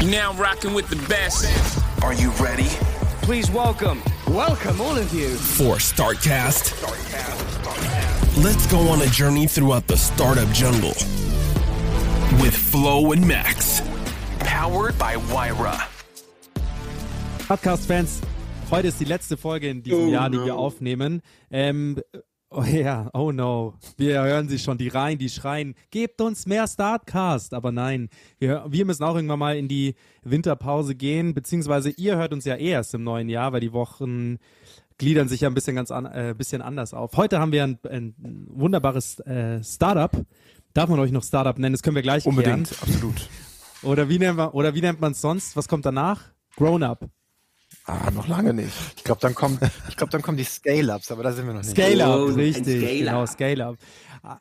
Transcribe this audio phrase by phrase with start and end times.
[0.00, 1.44] You're now rocking with the best.
[2.04, 2.68] Are you ready?
[3.22, 5.28] Please welcome, welcome all of you.
[5.34, 6.72] For StartCast.
[8.42, 10.94] Let's go on a journey throughout the startup jungle
[12.40, 13.82] with Flo and Max.
[14.40, 15.76] Powered by Wyra.
[17.48, 18.20] Podcast-Fans,
[18.70, 20.44] heute ist die letzte Folge in diesem Oh Jahr, die no.
[20.44, 21.22] wir aufnehmen.
[21.50, 22.00] Ähm,
[22.50, 23.74] oh ja, oh no.
[23.96, 27.54] Wir hören sie schon, die rein, die schreien, gebt uns mehr Startcast.
[27.54, 28.08] Aber nein,
[28.38, 32.56] wir, wir müssen auch irgendwann mal in die Winterpause gehen, beziehungsweise ihr hört uns ja
[32.56, 34.38] eh erst im neuen Jahr, weil die Wochen
[34.98, 37.16] gliedern sich ja ein bisschen ganz an, äh, bisschen anders auf.
[37.16, 38.14] Heute haben wir ein, ein
[38.50, 40.10] wunderbares äh, Startup.
[40.74, 41.72] Darf man euch noch Startup nennen?
[41.72, 42.82] Das können wir gleich Unbedingt, klären.
[42.82, 43.28] absolut.
[43.82, 45.56] Oder wie nennt man oder wie nennt man es sonst?
[45.56, 46.22] Was kommt danach?
[46.56, 47.08] Grown Up.
[47.88, 48.72] Ah, noch lange nicht.
[48.96, 51.62] Ich glaube, dann kommen, ich glaube, dann kommen die Scale-Ups, aber da sind wir noch
[51.62, 51.70] nicht.
[51.70, 52.98] Scale-Up, Oh, ein richtig, Scale-Up.
[52.98, 53.76] genau, Scale-Up.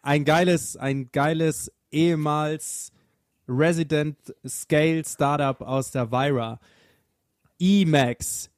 [0.01, 2.91] Ein geiles, ein geiles ehemals
[3.47, 6.59] Resident Scale Startup aus der Vira.
[7.59, 8.49] Emacs.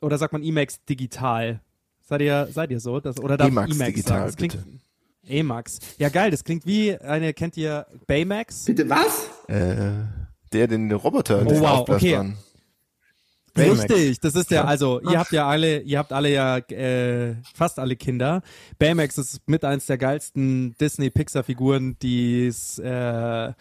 [0.00, 1.60] Oder sagt man Emacs Digital?
[2.06, 3.00] Seid ihr, seid ihr so?
[3.00, 4.26] Das, oder darf Emacs Emacs Digital, sagen?
[4.26, 4.78] Das klingt, bitte.
[5.26, 5.78] Emacs.
[5.96, 8.66] Ja, geil, das klingt wie eine, kennt ihr Baymax?
[8.66, 9.28] Bitte was?
[9.48, 9.92] Äh,
[10.52, 12.36] der, den Roboter, Oh, den wow, aufblasbaren.
[13.54, 13.82] Baymax.
[13.82, 17.78] Richtig, das ist ja, also ihr habt ja alle, ihr habt alle ja äh, fast
[17.78, 18.42] alle Kinder.
[18.78, 23.52] Baymax ist mit eins der geilsten Disney-Pixar-Figuren, die es äh,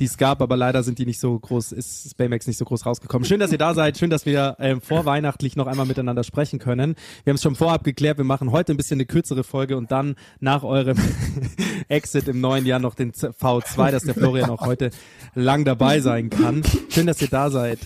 [0.00, 2.84] die es gab, aber leider sind die nicht so groß, ist Baymax nicht so groß
[2.84, 3.24] rausgekommen.
[3.26, 6.94] Schön, dass ihr da seid, schön, dass wir ähm, vorweihnachtlich noch einmal miteinander sprechen können.
[7.24, 9.90] Wir haben es schon vorab geklärt, wir machen heute ein bisschen eine kürzere Folge und
[9.90, 10.98] dann nach eurem
[11.88, 14.90] Exit im neuen Jahr noch den Z- V2, dass der Florian auch heute
[15.34, 16.62] lang dabei sein kann.
[16.90, 17.78] Schön, dass ihr da seid.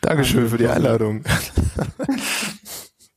[0.00, 1.24] Dankeschön für die Einladung.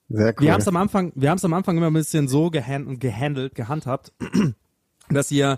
[0.10, 0.46] Sehr cool.
[0.46, 3.00] Wir haben es am Anfang, wir haben es am Anfang immer ein bisschen so gehand
[3.00, 4.12] gehandelt, gehandhabt,
[5.10, 5.58] dass ihr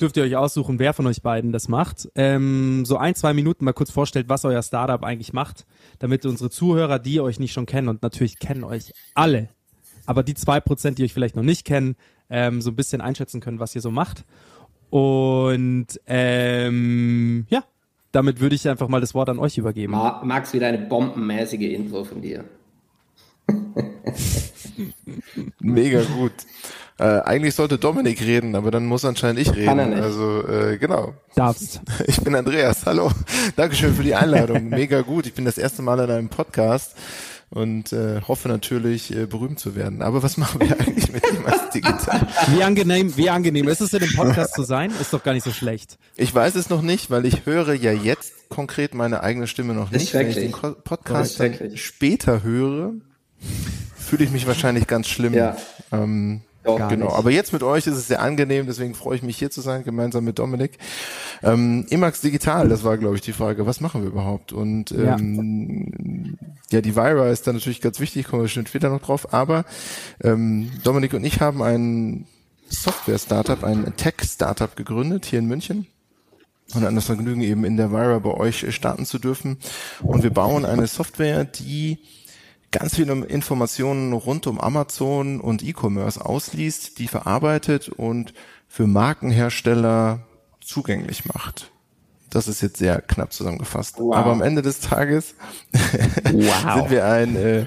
[0.00, 2.08] dürft ihr euch aussuchen, wer von euch beiden das macht.
[2.16, 5.64] Ähm, so ein, zwei Minuten mal kurz vorstellt, was euer Startup eigentlich macht,
[6.00, 9.48] damit unsere Zuhörer, die euch nicht schon kennen und natürlich kennen euch alle,
[10.04, 11.96] aber die zwei Prozent, die euch vielleicht noch nicht kennen,
[12.28, 14.24] ähm, so ein bisschen einschätzen können, was ihr so macht.
[14.90, 17.64] Und ähm, ja,
[18.12, 19.92] damit würde ich einfach mal das Wort an euch übergeben.
[19.92, 22.44] Ma Max, wieder eine bombenmäßige Intro von dir.
[25.60, 26.32] Mega gut.
[26.98, 29.66] Äh, eigentlich sollte Dominik reden, aber dann muss anscheinend ich reden.
[29.66, 30.02] Kann er nicht.
[30.02, 31.14] Also äh, genau.
[31.34, 31.80] Darfst.
[32.06, 32.86] Ich bin Andreas.
[32.86, 33.10] Hallo.
[33.56, 34.68] Dankeschön für die Einladung.
[34.68, 35.26] Mega gut.
[35.26, 36.94] Ich bin das erste Mal in einem Podcast
[37.52, 40.00] und äh, hoffe natürlich äh, berühmt zu werden.
[40.00, 42.26] Aber was machen wir eigentlich mit dem als digital?
[42.48, 44.90] Wie angenehm, wie angenehm ist es, in dem Podcast zu sein?
[45.00, 45.98] Ist doch gar nicht so schlecht.
[46.16, 49.90] Ich weiß es noch nicht, weil ich höre ja jetzt konkret meine eigene Stimme noch
[49.90, 50.14] nicht.
[50.14, 51.42] Wenn ich den Podcast
[51.74, 52.94] später höre,
[53.98, 55.34] fühle ich mich wahrscheinlich ganz schlimm.
[55.34, 55.56] Ja.
[55.92, 56.88] Ähm, Doch.
[56.88, 57.06] genau.
[57.06, 57.14] nicht.
[57.16, 59.84] Aber jetzt mit euch ist es sehr angenehm, deswegen freue ich mich hier zu sein,
[59.84, 60.78] gemeinsam mit Dominik.
[61.42, 64.52] Ähm, Emacs Digital, das war, glaube ich, die Frage, was machen wir überhaupt?
[64.52, 65.16] Und Ja.
[65.18, 66.38] ähm,
[66.70, 69.32] ja, die Vira ist da natürlich ganz wichtig, kommen wir schon später noch drauf.
[69.34, 69.64] Aber
[70.22, 72.26] ähm, Dominik und ich haben ein
[72.68, 75.86] Software-Startup, ein Tech-Startup gegründet hier in München
[76.74, 79.58] und an das Vergnügen eben in der Vira bei euch starten zu dürfen.
[80.02, 81.98] Und wir bauen eine Software, die
[82.72, 88.34] ganz viele Informationen rund um Amazon und E-Commerce ausliest, die verarbeitet und
[88.66, 90.26] für Markenhersteller
[90.60, 91.70] zugänglich macht.
[92.30, 93.98] Das ist jetzt sehr knapp zusammengefasst.
[93.98, 94.16] Wow.
[94.16, 95.34] Aber am Ende des Tages
[96.24, 97.66] sind wir ein äh,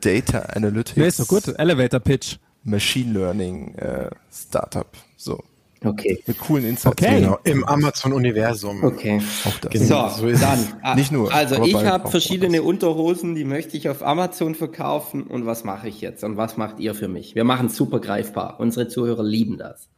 [0.00, 1.48] Data Analytics Ja, ist doch gut.
[1.58, 2.38] Elevator Pitch.
[2.64, 4.88] Machine Learning äh, Startup.
[5.16, 5.44] So.
[5.84, 6.18] Okay.
[6.26, 6.86] Mit coolen Insights.
[6.86, 7.20] Okay.
[7.20, 8.82] Genau, im Amazon-Universum.
[8.82, 9.20] Okay.
[9.44, 9.72] Auch das.
[9.72, 10.08] Genau.
[10.08, 10.58] So, so ist dann.
[10.58, 10.94] es.
[10.96, 15.24] Nicht nur, Also ich habe verschiedene Unterhosen, die möchte ich auf Amazon verkaufen.
[15.24, 16.24] Und was mache ich jetzt?
[16.24, 17.34] Und was macht ihr für mich?
[17.34, 18.58] Wir machen es super greifbar.
[18.58, 19.88] Unsere Zuhörer lieben das.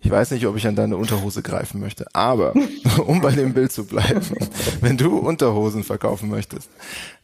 [0.00, 2.54] Ich weiß nicht, ob ich an deine Unterhose greifen möchte, aber
[3.06, 4.20] um bei dem Bild zu bleiben,
[4.80, 6.68] wenn du Unterhosen verkaufen möchtest,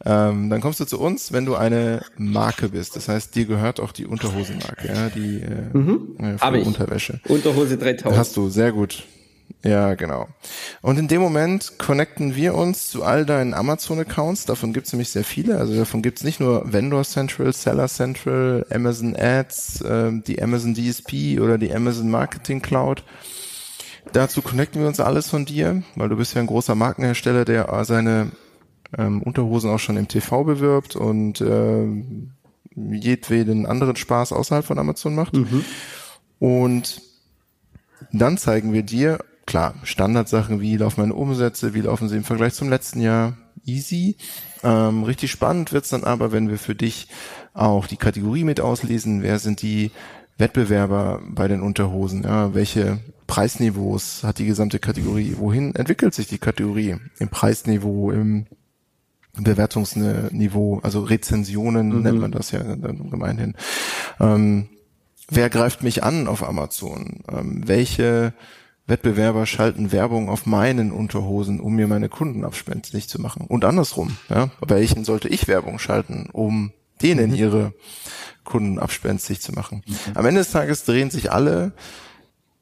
[0.04, 2.96] ähm, dann kommst du zu uns, wenn du eine Marke bist.
[2.96, 6.66] Das heißt, dir gehört auch die Unterhosenmarke, ja, die äh, äh, Hab ich.
[6.66, 7.20] Unterwäsche.
[7.28, 8.18] Unterhose 3000.
[8.18, 9.04] Hast du, sehr gut.
[9.62, 10.28] Ja, genau.
[10.80, 14.46] Und in dem Moment connecten wir uns zu all deinen Amazon-Accounts.
[14.46, 15.58] Davon gibt's nämlich sehr viele.
[15.58, 21.40] Also davon gibt's nicht nur Vendor Central, Seller Central, Amazon Ads, ähm, die Amazon DSP
[21.40, 23.04] oder die Amazon Marketing Cloud.
[24.12, 27.68] Dazu connecten wir uns alles von dir, weil du bist ja ein großer Markenhersteller, der
[27.68, 28.32] äh, seine
[28.96, 32.32] ähm, Unterhosen auch schon im TV bewirbt und ähm,
[32.74, 35.34] jedweden anderen Spaß außerhalb von Amazon macht.
[36.38, 37.02] Und
[38.12, 39.18] dann zeigen wir dir,
[39.50, 44.16] klar, Standardsachen, wie laufen meine Umsätze, wie laufen sie im Vergleich zum letzten Jahr, easy.
[44.62, 47.08] Ähm, richtig spannend wird's dann aber, wenn wir für dich
[47.52, 49.90] auch die Kategorie mit auslesen, wer sind die
[50.38, 55.34] Wettbewerber bei den Unterhosen, ja, welche Preisniveaus hat die gesamte Kategorie?
[55.36, 56.96] Wohin entwickelt sich die Kategorie?
[57.18, 58.46] Im Preisniveau, im
[59.36, 62.02] Bewertungsniveau, also Rezensionen Mhm.
[62.02, 63.54] nennt man das ja dann gemeinhin.
[64.20, 64.68] Ähm,
[65.28, 67.24] wer greift mich an auf Amazon?
[67.28, 68.32] Ähm, welche
[68.90, 73.46] Wettbewerber schalten Werbung auf meinen Unterhosen, um mir meine Kunden abspenstig zu machen?
[73.46, 77.72] Und andersrum, ja, bei welchen sollte ich Werbung schalten, um denen ihre
[78.44, 79.82] Kunden abspenstig zu machen?
[80.14, 81.72] Am Ende des Tages drehen sich alle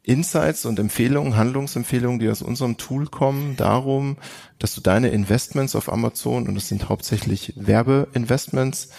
[0.03, 4.17] Insights und Empfehlungen, Handlungsempfehlungen, die aus unserem Tool kommen, darum,
[4.59, 8.91] dass du deine Investments auf Amazon, und das sind hauptsächlich Werbeinvestments,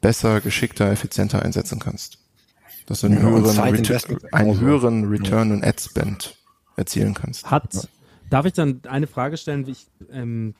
[0.00, 2.18] besser, geschickter, effizienter einsetzen kannst.
[2.86, 6.36] Dass du einen, höheren, Retu- einen höheren Return on Ad Spend
[6.76, 7.50] erzielen kannst.
[7.50, 7.88] Hat,
[8.30, 9.66] darf ich dann eine Frage stellen?
[9.68, 10.54] Ich ähm,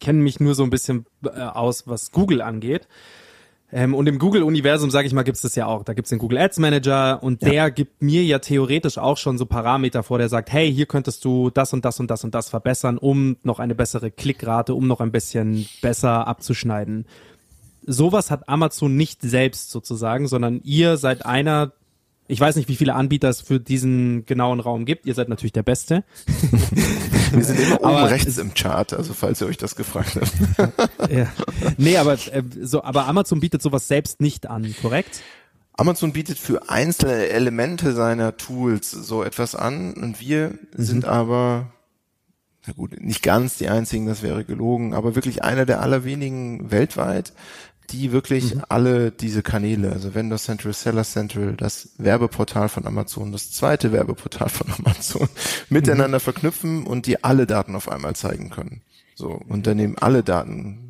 [0.00, 2.88] kenne mich nur so ein bisschen äh, aus, was Google angeht.
[3.72, 5.82] Ähm, und im Google-Universum, sage ich mal, gibt es das ja auch.
[5.82, 9.36] Da gibt es den Google Ads Manager und der gibt mir ja theoretisch auch schon
[9.36, 12.34] so Parameter vor, der sagt, hey, hier könntest du das und das und das und
[12.36, 17.06] das verbessern, um noch eine bessere Klickrate, um noch ein bisschen besser abzuschneiden.
[17.84, 21.72] Sowas hat Amazon nicht selbst sozusagen, sondern ihr seid einer,
[22.26, 25.04] ich weiß nicht, wie viele Anbieter es für diesen genauen Raum gibt.
[25.06, 26.04] Ihr seid natürlich der Beste.
[27.32, 31.10] Wir sind immer oben Aber rechts im Chart, also falls ihr euch das gefragt habt.
[31.10, 31.30] Ja.
[31.76, 35.22] Nee, aber äh, so, aber Amazon bietet sowas selbst nicht an, korrekt?
[35.74, 41.72] Amazon bietet für einzelne Elemente seiner Tools so etwas an und wir sind aber,
[42.66, 47.32] na gut, nicht ganz die einzigen, das wäre gelogen, aber wirklich einer der allerwenigen weltweit,
[47.90, 53.50] die wirklich alle diese Kanäle, also Vendor Central, Seller Central, das Werbeportal von Amazon, das
[53.50, 55.28] zweite Werbeportal von Amazon
[55.68, 58.82] miteinander verknüpfen und die alle Daten auf einmal zeigen können.
[59.14, 60.84] So, und dann nehmen alle Daten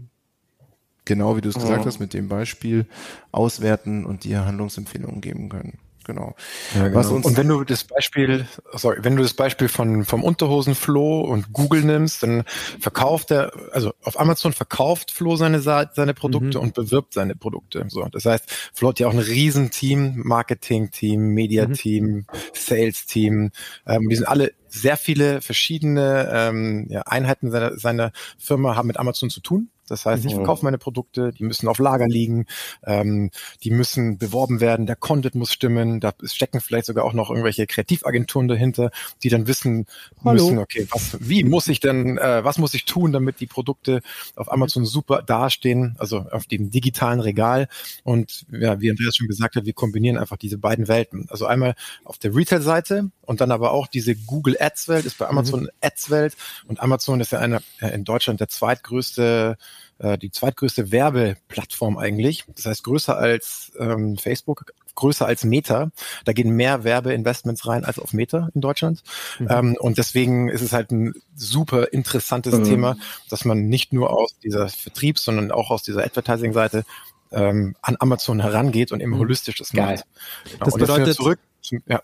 [1.04, 2.86] genau wie du es gesagt hast, mit dem Beispiel
[3.32, 5.78] auswerten und dir Handlungsempfehlungen geben können.
[6.04, 6.34] Genau.
[6.74, 7.14] Ja, genau.
[7.14, 11.82] Und wenn du das Beispiel, sorry, wenn du das Beispiel von vom Unterhosenfloh und Google
[11.84, 12.44] nimmst, dann
[12.78, 17.86] verkauft er, also auf Amazon verkauft Flo seine seine Produkte und bewirbt seine Produkte.
[17.88, 23.50] So, das heißt, Flo hat ja auch ein Riesenteam, Marketing-Team, Media-Team, Sales-Team.
[23.86, 28.98] Ähm, die sind alle sehr viele verschiedene ähm, ja, Einheiten seiner, seiner Firma haben mit
[28.98, 29.70] Amazon zu tun.
[29.88, 32.46] Das heißt, ich verkaufe meine Produkte, die müssen auf Lager liegen,
[32.84, 33.30] ähm,
[33.62, 37.66] die müssen beworben werden, der Content muss stimmen, da stecken vielleicht sogar auch noch irgendwelche
[37.66, 38.90] Kreativagenturen dahinter,
[39.22, 39.86] die dann wissen
[40.24, 40.32] Hallo.
[40.32, 44.00] müssen, okay, was, wie muss ich denn, äh, was muss ich tun, damit die Produkte
[44.36, 47.68] auf Amazon super dastehen, also auf dem digitalen Regal.
[48.02, 51.26] Und ja, wie Andreas schon gesagt hat, wir kombinieren einfach diese beiden Welten.
[51.28, 55.68] Also einmal auf der Retail-Seite und dann aber auch diese Google Ads-Welt ist bei Amazon
[55.80, 56.36] Ads-Welt
[56.66, 59.56] und Amazon ist ja eine, äh, in Deutschland der zweitgrößte
[59.98, 62.44] äh, die zweitgrößte Werbeplattform eigentlich.
[62.54, 65.90] Das heißt größer als ähm, Facebook, größer als Meta.
[66.24, 69.02] Da gehen mehr Werbeinvestments rein als auf Meta in Deutschland.
[69.48, 72.96] Ähm, und deswegen ist es halt ein super interessantes Thema,
[73.28, 76.84] dass man nicht nur aus dieser Vertriebs-, sondern auch aus dieser Advertising-Seite
[77.32, 80.04] ähm, an Amazon herangeht und eben holistisch das macht.
[80.44, 80.64] Genau.
[80.64, 81.40] Das bedeutet- zurück
[81.86, 82.02] ja.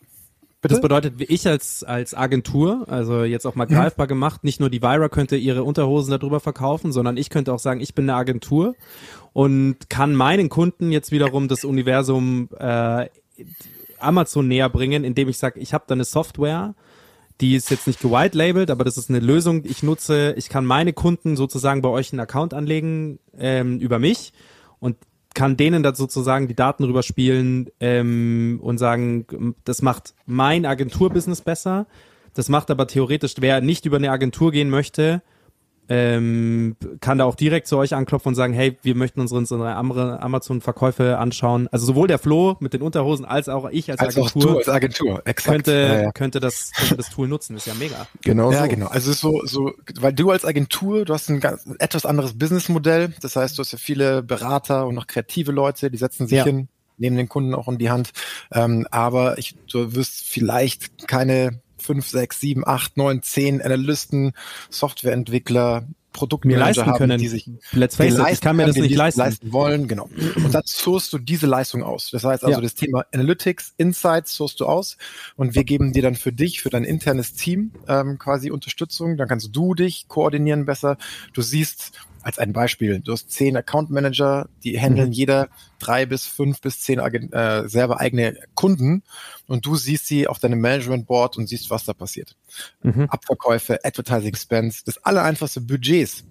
[0.62, 0.74] Bitte?
[0.74, 4.68] Das bedeutet, wie ich als, als Agentur, also jetzt auch mal greifbar gemacht, nicht nur
[4.68, 8.18] die Vira könnte ihre Unterhosen darüber verkaufen, sondern ich könnte auch sagen, ich bin eine
[8.18, 8.74] Agentur
[9.32, 13.08] und kann meinen Kunden jetzt wiederum das Universum äh,
[13.98, 16.74] Amazon näher bringen, indem ich sage, ich habe da eine Software,
[17.40, 20.34] die ist jetzt nicht gewhite labeled, aber das ist eine Lösung, die ich nutze.
[20.36, 24.34] Ich kann meine Kunden sozusagen bei euch einen Account anlegen ähm, über mich
[24.78, 24.96] und
[25.34, 31.86] kann denen dann sozusagen die Daten rüberspielen ähm, und sagen, das macht mein Agenturbusiness besser.
[32.34, 35.22] Das macht aber theoretisch, wer nicht über eine Agentur gehen möchte,
[35.92, 39.74] ähm, kann da auch direkt zu euch anklopfen und sagen, hey, wir möchten uns unsere
[39.74, 41.66] andere Amazon-Verkäufe anschauen.
[41.72, 44.58] Also sowohl der Flo mit den Unterhosen als auch ich als, Als auch Agentur du
[44.58, 45.52] als Agentur, exakt.
[45.64, 46.12] könnte, Ja, ja.
[46.12, 47.56] könnte, das, könnte das Tool nutzen.
[47.56, 48.06] ist ja mega.
[48.22, 48.68] genau Ja, so.
[48.68, 48.86] genau.
[48.86, 52.38] Also es ist so, so, weil du als Agentur, du hast ein ganz, etwas anderes
[52.38, 53.12] Businessmodell.
[53.20, 56.44] Das heißt, du hast ja viele Berater und noch kreative Leute, die setzen sich Ja.
[56.44, 56.68] hin,
[56.98, 58.10] nehmen den Kunden auch in die Hand.
[58.52, 64.32] Ähm, aber ich, du wirst vielleicht keine fünf, sechs, sieben, acht, neun, zehn Analysten,
[64.68, 67.18] Softwareentwickler, Produktmanager leisten haben, können.
[67.18, 69.20] die sich Let's face it, ich leisten kann mir können, das die nicht leisten.
[69.20, 70.10] leisten wollen, genau.
[70.36, 72.10] Und dann sourst du diese Leistung aus.
[72.10, 72.60] Das heißt also, Ja.
[72.60, 74.96] das Thema Analytics, Insights sourst du aus
[75.36, 79.16] und wir geben dir dann für dich, für dein internes Team ähm, quasi Unterstützung.
[79.18, 80.96] Dann kannst du dich koordinieren besser.
[81.32, 85.12] Du siehst als ein Beispiel, du hast zehn Account Manager, die handeln Mhm.
[85.12, 85.48] jeder
[85.78, 89.02] drei bis fünf bis zehn äh, selber eigene Kunden
[89.46, 92.36] und du siehst sie auf deinem Management Board und siehst, was da passiert.
[92.82, 93.06] Mhm.
[93.08, 96.24] Abverkäufe, Advertising Spends, das allereinfachste Budgets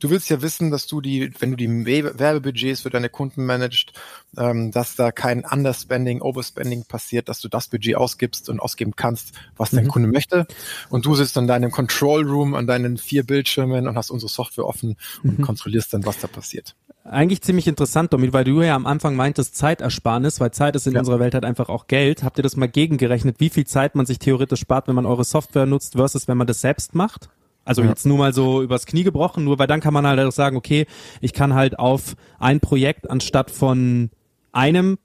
[0.00, 3.92] du willst ja wissen, dass du die, wenn du die Werbebudgets für deine Kunden managst,
[4.36, 9.32] ähm, dass da kein Underspending, Overspending passiert, dass du das Budget ausgibst und ausgeben kannst,
[9.56, 9.88] was dein mhm.
[9.88, 10.46] Kunde möchte.
[10.88, 14.66] Und du sitzt in deinem Control Room an deinen vier Bildschirmen und hast unsere Software
[14.66, 15.42] offen und mhm.
[15.42, 16.74] kontrollierst dann, was da passiert.
[17.02, 20.92] Eigentlich ziemlich interessant, Domi, weil du ja am Anfang meintest Zeitersparnis, weil Zeit ist in
[20.92, 21.00] ja.
[21.00, 22.22] unserer Welt halt einfach auch Geld.
[22.22, 25.24] Habt ihr das mal gegengerechnet, wie viel Zeit man sich theoretisch spart, wenn man eure
[25.24, 27.30] Software nutzt versus wenn man das selbst macht?
[27.70, 27.88] Also ja.
[27.90, 30.56] jetzt nur mal so übers Knie gebrochen, nur weil dann kann man halt auch sagen,
[30.56, 30.88] okay,
[31.20, 34.10] ich kann halt auf ein Projekt anstatt von
[34.50, 34.98] einem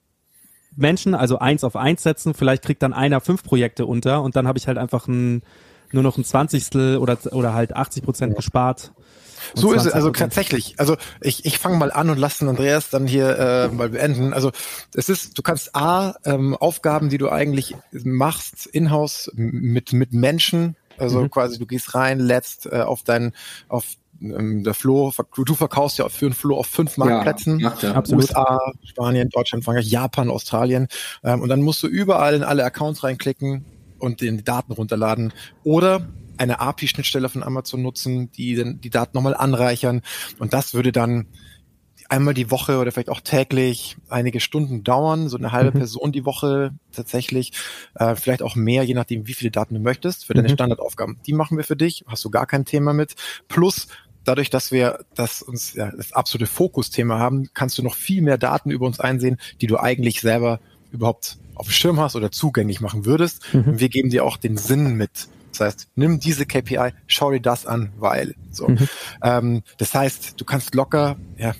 [0.76, 4.48] Menschen, also eins auf eins setzen, vielleicht kriegt dann einer fünf Projekte unter und dann
[4.48, 5.44] habe ich halt einfach ein,
[5.92, 8.38] nur noch ein Zwanzigstel oder, oder halt 80 Prozent ja.
[8.38, 8.94] gespart.
[9.54, 10.74] So ist es, also tatsächlich.
[10.80, 14.34] Also ich, ich fange mal an und lasse den Andreas dann hier äh, mal beenden.
[14.34, 14.52] Also
[14.96, 20.76] es ist, du kannst A, ähm, Aufgaben, die du eigentlich machst, in-house mit, mit Menschen,
[20.98, 21.30] also mhm.
[21.30, 23.34] quasi du gehst rein, letzt äh, auf dein,
[23.68, 23.86] auf
[24.22, 25.12] ähm, der Flo,
[25.46, 27.60] du verkaufst ja für einen Flo auf fünf Marktplätzen.
[27.60, 28.04] Ja, ja.
[28.12, 30.88] USA, Spanien, Deutschland, Frankreich, Japan, Australien.
[31.24, 33.66] Ähm, und dann musst du überall in alle Accounts reinklicken
[34.00, 35.34] und den Daten runterladen.
[35.64, 40.02] Oder eine API-Schnittstelle von Amazon nutzen, die dann die Daten nochmal anreichern.
[40.40, 41.28] Und das würde dann
[42.10, 45.80] einmal die Woche oder vielleicht auch täglich einige Stunden dauern, so eine halbe mhm.
[45.80, 47.52] Person die Woche tatsächlich,
[47.96, 50.54] äh, vielleicht auch mehr, je nachdem, wie viele Daten du möchtest, für deine mhm.
[50.54, 51.18] Standardaufgaben.
[51.26, 53.16] Die machen wir für dich, hast du gar kein Thema mit.
[53.48, 53.88] Plus
[54.24, 58.38] dadurch, dass wir das uns ja, das absolute Fokusthema haben, kannst du noch viel mehr
[58.38, 60.60] Daten über uns einsehen, die du eigentlich selber
[60.92, 63.54] überhaupt auf dem Schirm hast oder zugänglich machen würdest.
[63.54, 63.64] Mhm.
[63.64, 65.28] Und wir geben dir auch den Sinn mit.
[65.52, 68.36] Das heißt, nimm diese KPI, schau dir das an, weil.
[68.52, 68.68] So.
[68.68, 68.90] Mhm.
[69.24, 71.54] Ähm, das heißt, du kannst locker, ja,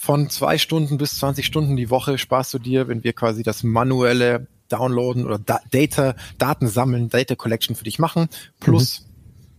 [0.00, 3.62] von zwei Stunden bis 20 Stunden die Woche sparst du dir, wenn wir quasi das
[3.62, 8.30] manuelle Downloaden oder da Data, Daten sammeln, Data Collection für dich machen,
[8.60, 9.04] plus mhm.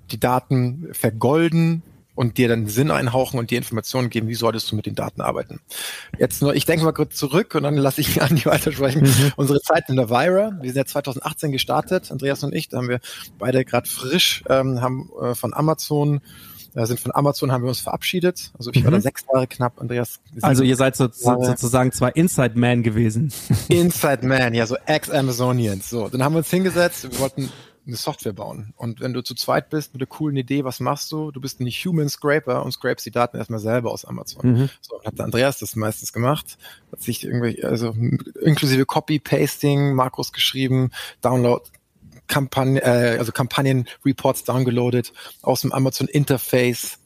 [0.09, 1.83] die Daten vergolden
[2.15, 5.21] und dir dann Sinn einhauchen und dir Informationen geben, wie solltest du mit den Daten
[5.21, 5.59] arbeiten.
[6.17, 9.03] Jetzt nur, ich denke mal kurz zurück und dann lasse ich Andi weitersprechen.
[9.03, 9.33] Mhm.
[9.35, 12.89] Unsere Zeit in der Vira, wir sind ja 2018 gestartet, Andreas und ich, da haben
[12.89, 12.99] wir
[13.37, 16.21] beide gerade frisch, ähm, haben äh, von Amazon
[16.75, 18.51] äh, sind von Amazon, haben wir uns verabschiedet.
[18.57, 19.01] Also ich war da mhm.
[19.01, 20.19] sechs Jahre knapp, Andreas.
[20.41, 23.33] Also ihr seid so, so, sozusagen zwei Inside Man gewesen.
[23.67, 25.89] Inside Man, ja, so Ex-Amazonians.
[25.89, 27.49] So, dann haben wir uns hingesetzt, wir wollten
[27.87, 28.73] eine Software bauen.
[28.77, 31.31] Und wenn du zu zweit bist mit einer coolen Idee, was machst du?
[31.31, 34.51] Du bist ein Human Scraper und scrapest die Daten erstmal selber aus Amazon.
[34.51, 34.69] Mhm.
[34.81, 36.57] So, hat Andreas das meistens gemacht,
[36.91, 37.95] hat sich irgendwie, also
[38.41, 41.63] inklusive Copy, Pasting, Makros geschrieben, Download,
[42.31, 46.97] Kampagnen, äh, also Kampagnen-Reports downgeloadet aus dem Amazon Interface,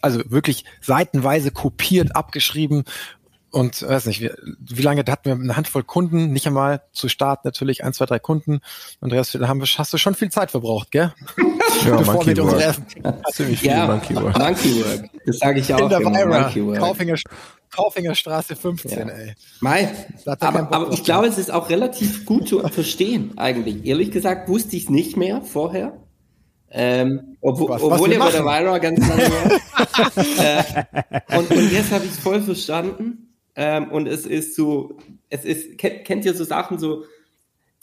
[0.00, 2.84] also wirklich seitenweise kopiert, abgeschrieben
[3.54, 7.44] und weiß nicht, wie, wie lange hatten wir eine Handvoll Kunden, nicht einmal zu Start
[7.44, 8.60] natürlich ein, zwei, drei Kunden.
[9.00, 11.14] Andreas, da haben wir, hast du schon viel Zeit verbraucht, gell?
[11.84, 12.84] Ja, Bevor wir unsere ersten
[13.32, 14.38] ziemlich viel ja, Monkey Work.
[14.38, 15.10] Monkey Work.
[15.24, 16.78] Das sage ich auch In der immer, Monkey Work.
[16.78, 17.14] Kaufinger,
[17.74, 19.08] Kaufingerstraße 15, ja.
[19.08, 19.34] ey.
[19.60, 19.92] Mai,
[20.26, 23.84] aber, aber ich glaube, es ist auch relativ gut zu verstehen, eigentlich.
[23.84, 25.98] Ehrlich gesagt wusste ich es nicht mehr vorher.
[26.70, 29.22] Ähm, ob, was, obwohl was er bei der Vira ganz lange
[31.30, 33.34] äh, und, und jetzt habe ich es voll verstanden.
[33.56, 34.96] Ähm, und es ist so,
[35.28, 37.04] es ist, kennt, kennt ihr so Sachen so,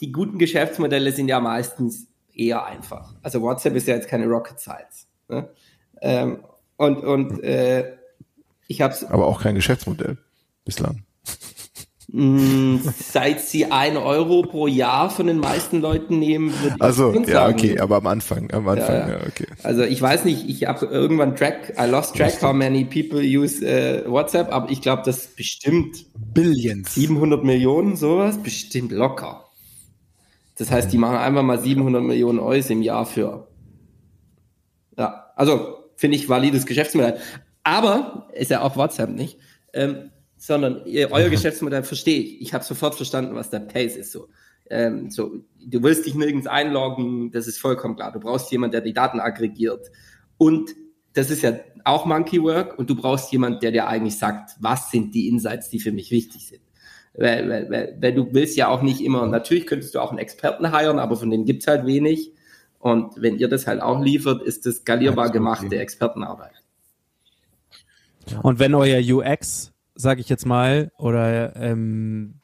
[0.00, 3.14] die guten Geschäftsmodelle sind ja meistens eher einfach.
[3.22, 5.06] Also WhatsApp ist ja jetzt keine Rocket Science.
[5.28, 5.48] Ne?
[6.02, 6.44] Ähm,
[6.76, 7.96] und und äh,
[8.68, 10.18] ich habe Aber auch kein Geschäftsmodell
[10.64, 11.04] bislang.
[12.14, 17.10] Mm, seit sie ein Euro pro Jahr von den meisten Leuten nehmen, würde ich Also,
[17.14, 17.54] ja, sagen.
[17.54, 19.46] okay, aber am Anfang, am Anfang, ja, ja okay.
[19.62, 23.64] Also ich weiß nicht, ich habe irgendwann track, I lost track how many people use
[23.64, 26.04] uh, WhatsApp, aber ich glaube, das bestimmt
[26.34, 26.94] Billions.
[26.94, 29.46] 700 Millionen, sowas, bestimmt locker.
[30.58, 33.48] Das heißt, die machen einfach mal 700 Millionen Euro im Jahr für.
[34.98, 37.18] Ja, also finde ich valides Geschäftsmodell.
[37.64, 39.38] Aber ist ja auch WhatsApp nicht.
[39.72, 42.40] Ähm, sondern ihr, euer Geschäftsmodell verstehe ich.
[42.40, 44.10] Ich habe sofort verstanden, was der Pace ist.
[44.10, 44.28] So.
[44.68, 48.10] Ähm, so, du willst dich nirgends einloggen, das ist vollkommen klar.
[48.10, 49.90] Du brauchst jemanden, der die Daten aggregiert.
[50.38, 50.70] Und
[51.12, 51.52] das ist ja
[51.84, 55.68] auch Monkey Work und du brauchst jemanden, der dir eigentlich sagt, was sind die Insights,
[55.68, 56.62] die für mich wichtig sind.
[57.14, 60.18] Weil, weil, weil, weil du willst ja auch nicht immer, natürlich könntest du auch einen
[60.18, 62.32] Experten heiren, aber von denen gibt's halt wenig.
[62.78, 66.61] Und wenn ihr das halt auch liefert, ist das skalierbar gemachte Expertenarbeit.
[68.42, 72.40] Und wenn euer UX sage ich jetzt mal, oder ähm,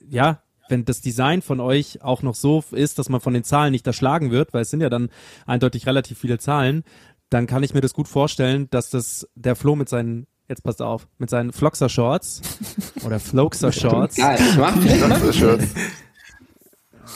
[0.00, 3.72] ja, wenn das Design von euch auch noch so ist, dass man von den Zahlen
[3.72, 5.10] nicht erschlagen wird, weil es sind ja dann
[5.46, 6.84] eindeutig relativ viele Zahlen,
[7.30, 10.82] dann kann ich mir das gut vorstellen, dass das der Flo mit seinen jetzt passt
[10.82, 12.42] auf, mit seinen Floxer Shorts
[13.04, 14.16] oder Floxer Shorts.
[14.16, 15.64] Ja, ich mach Floxer Shorts.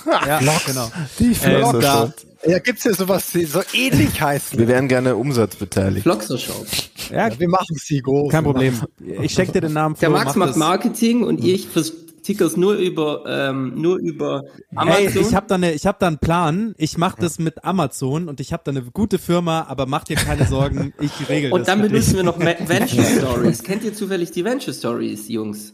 [0.07, 0.91] ja, genau.
[1.19, 2.13] Die Floxer ähm, da,
[2.47, 4.59] Ja, gibt's ja sowas, die so ähnlich heißen.
[4.59, 6.03] Wir wären gerne umsatzbeteiligt.
[6.05, 6.67] Floxer Shop.
[7.11, 8.31] Ja, Ja, wir machen sie groß.
[8.31, 8.81] kein Problem.
[9.23, 10.57] Ich schenke dir den Namen Der Flo, Max mach macht das.
[10.57, 14.77] Marketing und ich vertickers nur über, ähm, nur über Hey,
[15.07, 15.23] Amazon.
[15.23, 16.75] ich habe da, ne, ich hab da einen Plan.
[16.79, 20.15] Ich mache das mit Amazon und ich habe da eine gute Firma, aber mach dir
[20.17, 21.59] keine Sorgen, ich regel das.
[21.59, 23.65] und dann benutzen wir noch Venture Stories.
[23.65, 25.73] Kennt ihr zufällig die Venture Stories, Jungs?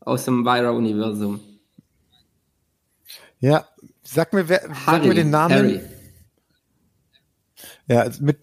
[0.00, 1.38] Aus dem Vira-Universum.
[3.38, 3.64] Ja,
[4.02, 5.08] sag mir, wer, sag Harry.
[5.08, 5.54] mir den Namen.
[5.54, 5.80] Harry.
[7.86, 8.38] Ja, mit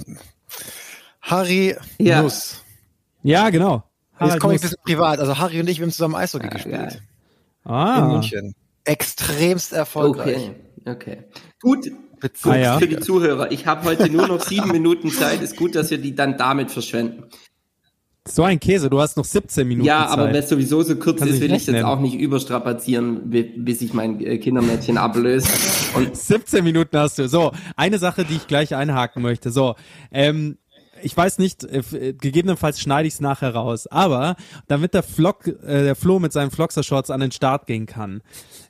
[1.22, 2.22] Harry Ja.
[2.22, 2.64] Nuss.
[3.24, 3.84] Ja, genau.
[4.20, 5.20] Jetzt komme ich ein bisschen privat.
[5.20, 7.02] Also Harry und ich, wir haben zusammen Eishockey Ah, gespielt.
[7.66, 8.56] In Ah, München.
[8.84, 10.50] Extremst erfolgreich.
[10.86, 11.24] Okay, okay.
[11.62, 12.52] Gut, Witzig.
[12.52, 12.80] Ah, ja.
[12.80, 13.52] für die Zuhörer.
[13.52, 15.42] Ich habe heute nur noch sieben Minuten Zeit.
[15.42, 17.26] Ist gut, dass wir die dann damit verschwenden.
[18.28, 18.90] So ein Käse.
[18.90, 20.14] Du hast noch 17 Minuten Ja, Zeit.
[20.18, 21.86] aber wenn es sowieso so kurz Kannst ist, will ich jetzt rechnen.
[21.86, 25.48] auch nicht überstrapazieren, bi- bis ich mein äh, Kindermädchen ablöse.
[25.96, 27.28] Und 17 Minuten hast du.
[27.28, 29.52] So, eine Sache, die ich gleich einhaken möchte.
[29.52, 29.76] So,
[30.12, 30.58] ähm,
[31.02, 34.36] ich weiß nicht, äh, äh, gegebenenfalls schneide ich es nachher raus, aber
[34.68, 38.22] damit der Flock, äh, der Flo mit seinen Floxer-Shorts an den Start gehen kann,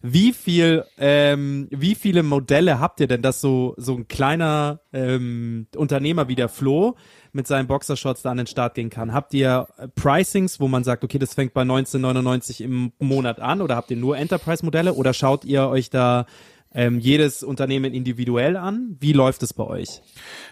[0.01, 5.67] wie viel, ähm, wie viele Modelle habt ihr denn, dass so so ein kleiner ähm,
[5.75, 6.96] Unternehmer wie der Flo
[7.31, 9.13] mit seinen Boxershorts da an den Start gehen kann?
[9.13, 13.62] Habt ihr äh, Pricings, wo man sagt, okay, das fängt bei 19,99 im Monat an,
[13.62, 16.25] oder habt ihr nur Enterprise-Modelle, oder schaut ihr euch da
[16.74, 18.97] ähm, jedes Unternehmen individuell an?
[19.00, 20.01] Wie läuft es bei euch?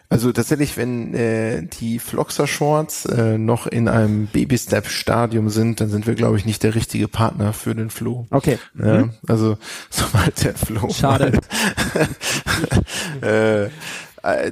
[0.07, 6.05] Also tatsächlich, wenn äh, die Floxer Shorts äh, noch in einem Baby-Step-Stadium sind, dann sind
[6.05, 8.27] wir, glaube ich, nicht der richtige Partner für den Flo.
[8.29, 8.59] Okay.
[8.77, 9.57] Ja, also
[9.89, 11.39] sobald der Flo Schade.
[13.21, 14.51] äh, äh,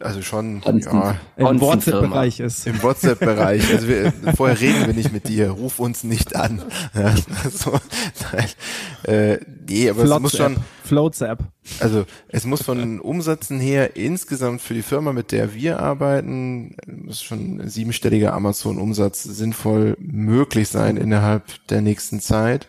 [0.00, 1.60] also schon ja, Im.
[1.60, 2.66] WhatsApp-Bereich ist.
[2.66, 3.72] im WhatsApp-Bereich.
[3.72, 6.62] Also wir, vorher reden wir nicht mit dir, ruf uns nicht an.
[6.94, 7.14] Ja,
[7.50, 7.78] so,
[8.32, 8.48] nein,
[9.04, 11.40] äh, nee, aber es muss schon, Floats-App.
[11.80, 16.76] also es muss von den Umsätzen her insgesamt für die Firma, mit der wir arbeiten,
[16.86, 22.68] muss schon ein siebenstelliger Amazon-Umsatz sinnvoll möglich sein innerhalb der nächsten Zeit.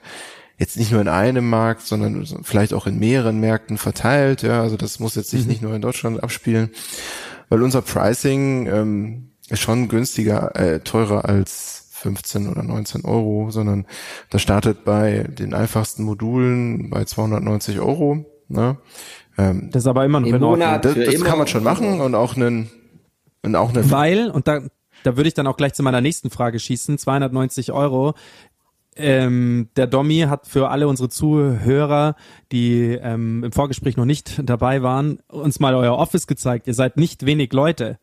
[0.60, 4.44] Jetzt nicht nur in einem Markt, sondern vielleicht auch in mehreren Märkten verteilt.
[4.44, 6.70] Ja, also das muss jetzt sich nicht nur in Deutschland abspielen,
[7.48, 13.86] weil unser Pricing ähm, ist schon günstiger, äh, teurer als 15 oder 19 Euro, sondern
[14.30, 18.26] das startet bei den einfachsten Modulen bei 290 Euro.
[18.48, 18.78] Ne?
[19.38, 20.68] Ähm, Das ist aber immer noch Im in Ordnung.
[20.68, 20.86] Monat.
[20.86, 22.70] das, das kann man schon machen und auch einen
[23.42, 24.62] und auch eine Weil, und da,
[25.04, 28.16] da würde ich dann auch gleich zu meiner nächsten Frage schießen, 290 Euro.
[28.96, 32.16] Ähm, der Domi hat für alle unsere Zuhörer,
[32.52, 36.68] die ähm, im Vorgespräch noch nicht dabei waren, uns mal euer Office gezeigt.
[36.68, 37.98] Ihr seid nicht wenig Leute.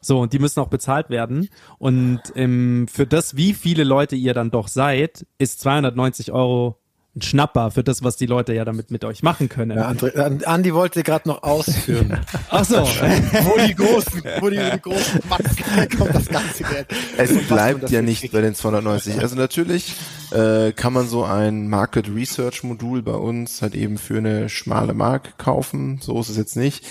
[0.00, 1.48] So, und die müssen auch bezahlt werden.
[1.78, 6.78] Und ähm, für das, wie viele Leute ihr dann doch seid, ist 290 Euro
[7.16, 9.76] ein Schnapper für das, was die Leute ja damit mit euch machen können.
[9.78, 12.18] Ja, André, An- Andi wollte gerade noch ausführen.
[12.50, 12.76] Ach so.
[12.76, 16.86] wo die großen, wo die, die großen Matzen, da kommt das ganze Geld.
[17.16, 18.34] Es Und bleibt ja nicht kriegt.
[18.34, 19.20] bei den 290.
[19.20, 19.94] Also natürlich
[20.32, 24.94] äh, kann man so ein Market Research Modul bei uns halt eben für eine schmale
[24.94, 25.98] Mark kaufen.
[26.02, 26.84] So ist es jetzt nicht.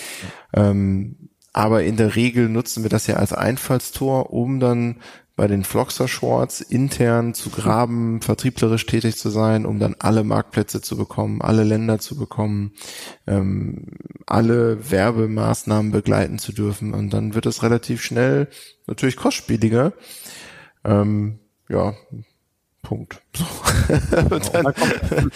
[0.54, 4.98] Ähm, aber in der Regel nutzen wir das ja als Einfallstor, um dann
[5.38, 10.82] bei den Floxer Shorts intern zu graben, vertrieblerisch tätig zu sein, um dann alle Marktplätze
[10.82, 12.74] zu bekommen, alle Länder zu bekommen,
[13.28, 13.86] ähm,
[14.26, 16.94] alle Werbemaßnahmen begleiten zu dürfen.
[16.96, 18.50] Und dann wird es relativ schnell
[18.88, 19.94] natürlich kostspieliger.
[20.84, 21.38] Ähm,
[21.70, 21.94] ja,
[22.88, 23.22] Punkt.
[23.38, 23.44] So.
[24.36, 25.32] Und dann,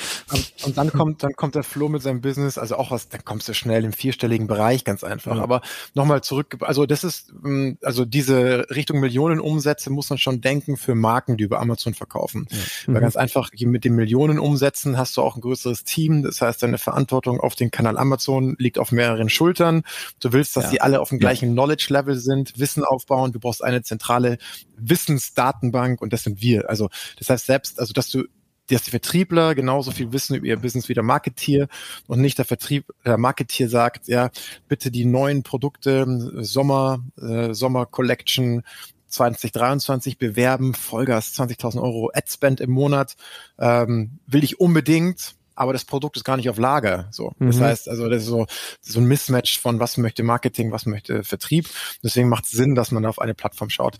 [0.65, 3.47] und dann kommt, dann kommt der Flo mit seinem Business, also auch was, dann kommst
[3.47, 5.39] du schnell im vierstelligen Bereich, ganz einfach.
[5.39, 5.61] Aber
[5.93, 10.95] nochmal zurück, also das ist, mh, also diese Richtung Millionenumsätze muss man schon denken für
[10.95, 12.47] Marken, die über Amazon verkaufen.
[12.87, 16.23] Weil ganz einfach, mit den Millionenumsätzen hast du auch ein größeres Team.
[16.23, 19.83] Das heißt, deine Verantwortung auf den Kanal Amazon liegt auf mehreren Schultern.
[20.19, 20.69] Du willst, dass Ja.
[20.71, 23.31] die alle auf dem gleichen Knowledge-Level sind, Wissen aufbauen.
[23.31, 24.37] Du brauchst eine zentrale
[24.77, 26.69] Wissensdatenbank und das sind wir.
[26.69, 28.23] Also das heißt selbst, also dass du
[28.69, 31.67] dass die Vertriebler genauso viel wissen über ihr Business wie der Marketier
[32.07, 34.29] und nicht der Vertrieb, der Marketier sagt, ja,
[34.69, 36.05] bitte die neuen Produkte,
[36.41, 38.63] Sommer, äh, Sommer Collection
[39.07, 43.15] 2023 bewerben, Vollgas 20.000 Euro Adspend im Monat,
[43.59, 47.07] ähm, will ich unbedingt, aber das Produkt ist gar nicht auf Lager.
[47.11, 47.61] So, das Mhm.
[47.63, 48.47] heißt, also das ist so
[48.79, 51.67] so ein Mismatch von was möchte Marketing, was möchte Vertrieb.
[52.03, 53.97] Deswegen macht es Sinn, dass man auf eine Plattform schaut.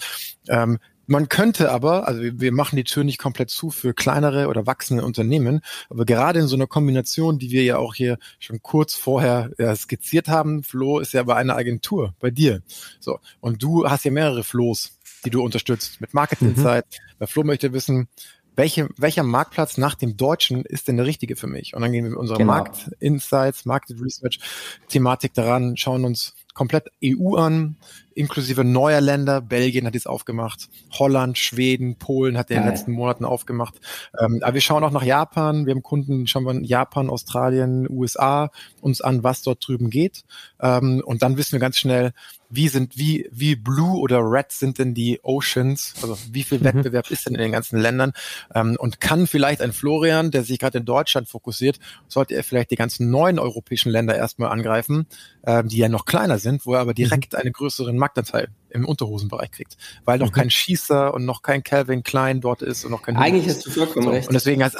[0.48, 0.80] Ähm,
[1.12, 5.04] man könnte aber, also wir, machen die Tür nicht komplett zu für kleinere oder wachsende
[5.04, 9.52] Unternehmen, aber gerade in so einer Kombination, die wir ja auch hier schon kurz vorher
[9.58, 12.62] ja, skizziert haben, Flo ist ja bei einer Agentur, bei dir.
[13.02, 13.20] So.
[13.42, 16.52] Und du hast ja mehrere Flo's, die du unterstützt mit Market Mhm.
[16.52, 16.86] Insight.
[17.20, 18.08] Der Flo möchte wissen,
[18.56, 21.74] welche, welcher Marktplatz nach dem deutschen ist denn der richtige für mich?
[21.76, 22.54] Und dann gehen wir mit unserer Genau.
[22.54, 27.78] Markt-Insights, Market Research-Thematik daran, schauen uns komplett EU an,
[28.16, 29.42] inklusive neuer Länder.
[29.42, 33.76] Belgien hat jetzt aufgemacht, Holland, Schweden, Polen hat in den letzten Monaten aufgemacht.
[34.20, 35.66] Ähm, aber wir schauen auch nach Japan.
[35.66, 40.24] Wir haben Kunden, schauen wir in Japan, Australien, USA uns an, was dort drüben geht.
[40.60, 42.14] Ähm, und dann wissen wir ganz schnell,
[42.52, 45.94] wie sind, wie, wie blue oder red sind denn die Oceans?
[46.02, 48.12] Also wie viel Wettbewerb ist denn in den ganzen Ländern?
[48.54, 52.72] Ähm, und kann vielleicht ein Florian, der sich gerade in Deutschland fokussiert, sollte er vielleicht
[52.72, 55.08] die ganzen neuen europäischen Länder erstmal angreifen,
[55.46, 59.52] ähm, die ja noch kleiner sind, wo er aber direkt einen größeren Marktanteil im Unterhosenbereich
[59.52, 63.16] kriegt, weil noch kein Schießer und noch kein Calvin Klein dort ist und noch kein
[63.16, 64.12] Eigentlich hast du vollkommen so.
[64.12, 64.28] recht.
[64.28, 64.78] Und deswegen heißt,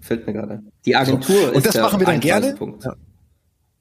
[0.00, 0.62] Fällt mir gerade.
[0.84, 2.56] Die Agentur Und ist das der machen wir dann gerne.
[2.82, 2.96] Ja.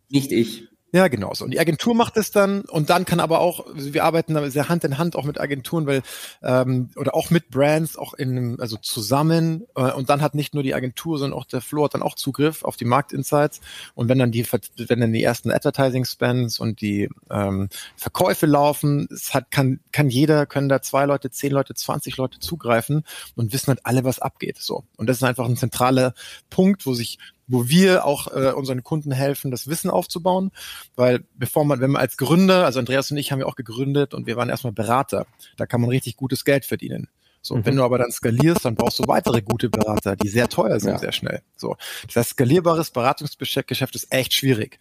[0.09, 0.67] Nicht ich.
[0.93, 1.45] Ja, genau so.
[1.45, 4.67] Und die Agentur macht es dann und dann kann aber auch, wir arbeiten da sehr
[4.67, 6.01] Hand in Hand auch mit Agenturen, weil
[6.43, 10.63] ähm, oder auch mit Brands, auch in also zusammen äh, und dann hat nicht nur
[10.63, 13.61] die Agentur, sondern auch der Floor hat dann auch Zugriff auf die Marktinsights
[13.95, 19.07] und wenn dann die wenn dann die ersten Advertising Spends und die ähm, Verkäufe laufen,
[19.13, 23.53] es hat kann kann jeder können da zwei Leute, zehn Leute, 20 Leute zugreifen und
[23.53, 24.57] wissen halt alle, was abgeht.
[24.59, 26.13] So und das ist einfach ein zentraler
[26.49, 27.17] Punkt, wo sich
[27.51, 30.51] wo wir auch äh, unseren Kunden helfen, das Wissen aufzubauen,
[30.95, 34.13] weil bevor man, wenn man als Gründer, also Andreas und ich haben ja auch gegründet
[34.13, 37.07] und wir waren erstmal Berater, da kann man richtig gutes Geld verdienen.
[37.43, 37.65] So, Mhm.
[37.65, 40.91] wenn du aber dann skalierst, dann brauchst du weitere gute Berater, die sehr teuer sind,
[40.91, 40.97] Ja.
[40.99, 41.41] sehr schnell.
[41.57, 44.77] So, das heißt, skalierbares Beratungsgeschäft ist echt schwierig.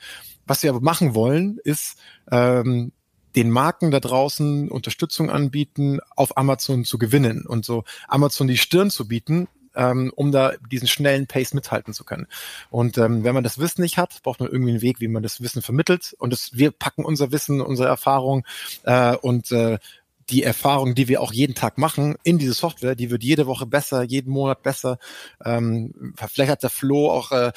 [0.46, 1.96] Was wir aber machen wollen, ist
[2.30, 2.92] ähm,
[3.36, 8.90] den Marken da draußen Unterstützung anbieten, auf Amazon zu gewinnen und so Amazon die Stirn
[8.90, 12.26] zu bieten, ähm, um da diesen schnellen Pace mithalten zu können.
[12.70, 15.22] Und ähm, wenn man das Wissen nicht hat, braucht man irgendwie einen Weg, wie man
[15.22, 16.14] das Wissen vermittelt.
[16.18, 18.44] Und das, wir packen unser Wissen, unsere Erfahrung
[18.84, 19.78] äh, und äh,
[20.30, 23.66] die Erfahrung, die wir auch jeden Tag machen, in diese Software, die wird jede Woche
[23.66, 24.98] besser, jeden Monat besser.
[25.44, 27.52] Ähm, vielleicht hat der Flo auch äh,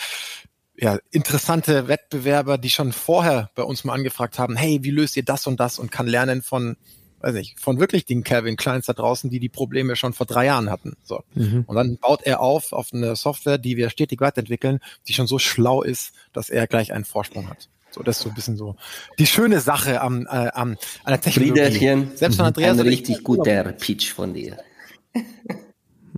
[0.76, 5.24] ja, interessante Wettbewerber, die schon vorher bei uns mal angefragt haben, hey, wie löst ihr
[5.24, 6.78] das und das und kann lernen von,
[7.24, 10.46] weiß nicht, von wirklich den Calvin Kleins da draußen, die die Probleme schon vor drei
[10.46, 10.96] Jahren hatten.
[11.04, 11.24] So.
[11.36, 15.40] Und dann baut er auf auf eine Software, die wir stetig weiterentwickeln, die schon so
[15.40, 17.70] schlau ist, dass er gleich einen Vorsprung hat.
[17.92, 18.76] So, das ist so ein bisschen so
[19.20, 21.62] die schöne Sache am, äh, am an der Technologie.
[21.62, 24.58] Brüderchen, Selbst von Andreas ein und ich- richtig guter Pitch von dir.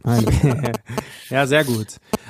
[1.30, 1.88] Ja, sehr gut.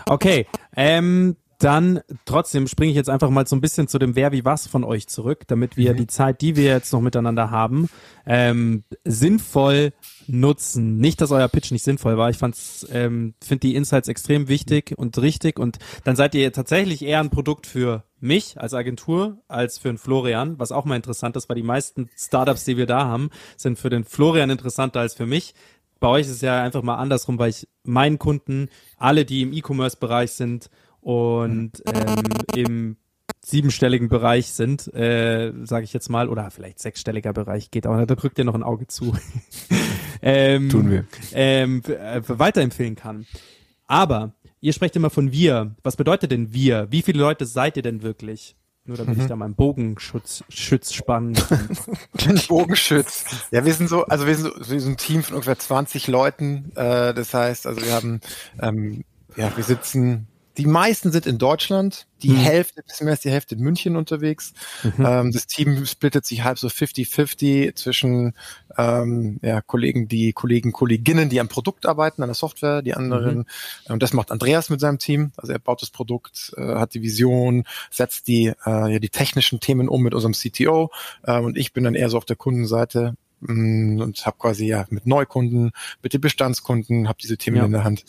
[0.08, 4.32] Okay, ähm, dann trotzdem springe ich jetzt einfach mal so ein bisschen zu dem Wer
[4.32, 7.90] wie was von euch zurück, damit wir die Zeit, die wir jetzt noch miteinander haben,
[8.26, 9.94] ähm, sinnvoll
[10.28, 10.98] nutzen.
[10.98, 12.30] Nicht, dass euer Pitch nicht sinnvoll war.
[12.30, 17.04] Ich fand's, ähm, finde die Insights extrem wichtig und richtig und dann seid ihr tatsächlich
[17.04, 21.36] eher ein Produkt für mich als Agentur als für den Florian, was auch mal interessant
[21.36, 25.14] ist, weil die meisten Startups, die wir da haben, sind für den Florian interessanter als
[25.14, 25.54] für mich
[26.00, 29.54] bei euch ist es ja einfach mal andersrum, weil ich meinen Kunden, alle, die im
[29.54, 30.70] E-Commerce-Bereich sind
[31.06, 32.24] und ähm,
[32.56, 32.98] im
[33.40, 38.16] siebenstelligen Bereich sind, äh, sage ich jetzt mal, oder vielleicht sechsstelliger Bereich geht auch, da
[38.16, 39.16] drückt ihr noch ein Auge zu.
[40.24, 41.06] ähm, Tun wir.
[41.32, 43.28] Ähm, äh, weiterempfehlen kann.
[43.86, 45.76] Aber ihr sprecht immer von wir.
[45.84, 46.88] Was bedeutet denn wir?
[46.90, 48.56] Wie viele Leute seid ihr denn wirklich?
[48.86, 51.38] Nur damit ich da meinen Bogenschutz Schütz spannen.
[52.28, 53.26] Ein Bogenschütz.
[53.52, 56.08] Ja, wir sind so, also wir sind, so, wir sind ein Team von ungefähr 20
[56.08, 56.72] Leuten.
[56.76, 58.22] Äh, das heißt, also wir haben,
[58.60, 59.04] ähm,
[59.36, 63.56] ja, wir sitzen, die meisten sind in Deutschland, die Hälfte, bisschen mehr als die Hälfte
[63.56, 64.54] in München unterwegs.
[64.98, 68.34] Ähm, das Team splittet sich halb so 50-50 zwischen
[68.78, 73.46] ähm, ja, Kollegen, die Kollegen, Kolleginnen, die am Produkt arbeiten, an der Software, die anderen.
[73.90, 75.32] Und das macht Andreas mit seinem Team.
[75.38, 79.60] Also er baut das Produkt, äh, hat die Vision, setzt die, äh, ja, die technischen
[79.60, 80.92] Themen um mit unserem CTO.
[81.26, 84.86] Ähm, und ich bin dann eher so auf der Kundenseite mm, und habe quasi ja
[84.90, 87.66] mit Neukunden, mit den Bestandskunden, habe diese Themen Ja.
[87.66, 88.06] in der Hand.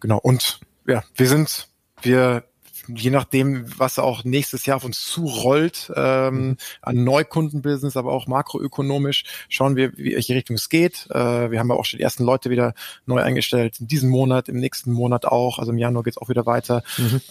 [0.00, 0.18] Genau.
[0.18, 1.68] Und ja, wir sind,
[2.02, 2.44] wir
[2.88, 9.24] je nachdem, was auch nächstes Jahr auf uns zurollt, ähm, an Neukundenbusiness, aber auch makroökonomisch,
[9.48, 11.06] schauen wir, wie welche Richtung es geht.
[11.10, 12.74] Äh, wir haben aber auch schon die ersten Leute wieder
[13.06, 16.28] neu eingestellt, in diesem Monat, im nächsten Monat auch, also im Januar geht es auch
[16.28, 16.82] wieder weiter.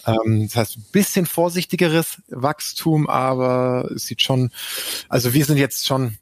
[0.06, 4.50] Ähm, das heißt, ein bisschen vorsichtigeres Wachstum, aber es sieht schon,
[5.08, 6.18] also wir sind jetzt schon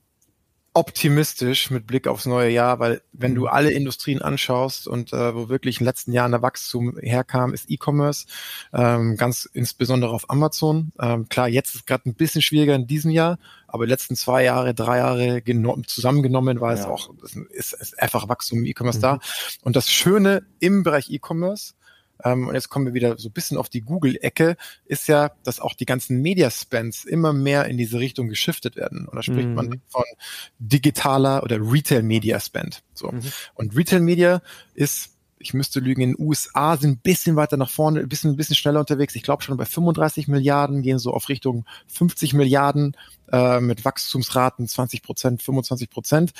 [0.76, 5.48] optimistisch mit Blick aufs neue Jahr, weil wenn du alle Industrien anschaust und äh, wo
[5.48, 8.26] wirklich in den letzten Jahren der Wachstum herkam, ist E-Commerce,
[8.74, 10.92] ähm, ganz insbesondere auf Amazon.
[11.00, 14.44] Ähm, klar, jetzt ist gerade ein bisschen schwieriger in diesem Jahr, aber die letzten zwei
[14.44, 16.88] Jahre, drei Jahre geno- zusammengenommen war es Ja.
[16.90, 17.08] auch,
[17.50, 19.18] ist, ist einfach Wachstum im E-Commerce da.
[19.62, 21.72] Und das Schöne im Bereich E-Commerce,
[22.24, 25.74] und jetzt kommen wir wieder so ein bisschen auf die Google-Ecke, ist ja, dass auch
[25.74, 29.06] die ganzen Media-Spends immer mehr in diese Richtung geschiftet werden.
[29.06, 30.04] Und da spricht man von
[30.58, 32.82] digitaler oder Retail-Media-Spend.
[32.94, 33.12] So.
[33.54, 34.42] Und Retail-Media
[34.74, 38.32] ist ich müsste lügen, in den USA sind ein bisschen weiter nach vorne, ein bisschen,
[38.32, 39.14] ein bisschen schneller unterwegs.
[39.14, 42.96] Ich glaube schon bei 35 Milliarden, gehen so auf Richtung 50 Milliarden
[43.30, 46.32] äh, mit Wachstumsraten 20 Prozent, 25 Prozent.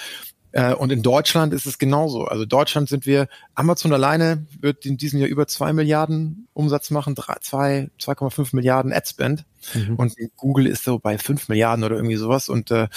[0.56, 2.24] Äh, und in Deutschland ist es genauso.
[2.24, 7.14] Also Deutschland sind wir, Amazon alleine wird in diesem Jahr über zwei Milliarden Umsatz machen,
[7.14, 9.44] 2,5 Milliarden Adspend.
[9.74, 9.96] Mhm.
[9.96, 12.48] Und Google ist so bei fünf Milliarden oder irgendwie sowas.
[12.48, 12.88] Und äh,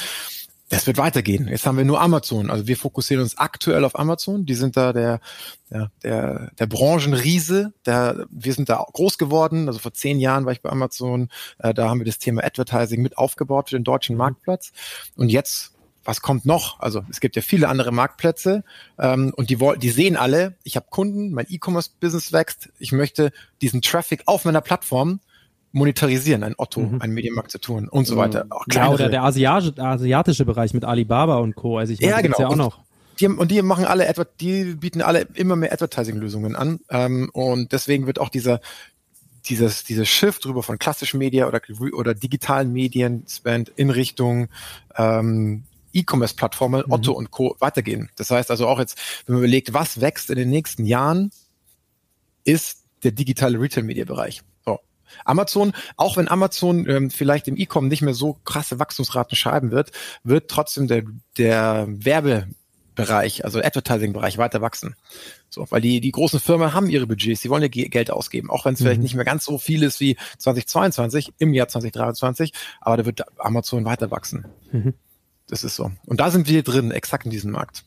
[0.70, 1.50] das wird weitergehen.
[1.50, 2.50] Jetzt haben wir nur Amazon.
[2.50, 4.46] Also wir fokussieren uns aktuell auf Amazon.
[4.46, 5.20] Die sind da der,
[5.70, 7.74] der, der, der Branchenriese.
[7.86, 9.68] Der, wir sind da groß geworden.
[9.68, 11.28] Also vor zehn Jahren war ich bei Amazon.
[11.58, 14.20] Äh, da haben wir das Thema Advertising mit aufgebaut für den deutschen mhm.
[14.20, 14.72] Marktplatz.
[15.18, 16.80] Und jetzt was kommt noch?
[16.80, 18.64] Also es gibt ja viele andere Marktplätze
[18.98, 23.32] ähm, und die, die sehen alle, ich habe Kunden, mein E-Commerce-Business wächst, ich möchte
[23.62, 25.20] diesen Traffic auf meiner Plattform
[25.72, 27.02] monetarisieren, ein Otto, mhm.
[27.02, 28.48] ein Medienmarkt zu tun und so weiter.
[28.50, 31.78] Auch ja, oder der asiatische, asiatische Bereich mit Alibaba und Co.
[31.78, 32.40] Also ich meine, ja, genau.
[32.40, 32.80] ja auch noch.
[33.20, 36.80] Die, und die machen alle etwa, die bieten alle immer mehr Advertising-Lösungen an.
[36.90, 38.62] Ähm, und deswegen wird auch dieser
[39.46, 41.62] dieses, dieses Shift drüber von klassischen Media oder,
[41.94, 44.50] oder digitalen Medien Spend in Richtung
[44.96, 46.92] ähm, E-Commerce-Plattformen, mhm.
[46.92, 47.56] Otto und Co.
[47.60, 48.10] weitergehen.
[48.16, 51.32] Das heißt also auch jetzt, wenn man überlegt, was wächst in den nächsten Jahren,
[52.44, 54.42] ist der digitale Retail-Media-Bereich.
[54.66, 54.80] So.
[55.26, 59.92] Amazon, auch wenn Amazon ähm, vielleicht im E-Com nicht mehr so krasse Wachstumsraten schreiben wird,
[60.24, 61.04] wird trotzdem der,
[61.38, 64.96] der Werbebereich, also Advertising-Bereich weiter wachsen.
[65.50, 68.66] So, weil die, die großen Firmen haben ihre Budgets, sie wollen ja Geld ausgeben, auch
[68.66, 68.86] wenn es mhm.
[68.86, 73.22] vielleicht nicht mehr ganz so viel ist wie 2022, im Jahr 2023, aber da wird
[73.40, 74.46] Amazon weiter wachsen.
[74.72, 74.94] Mhm.
[75.50, 75.92] Das ist so.
[76.06, 77.84] Und da sind wir drin, exakt in diesem Markt.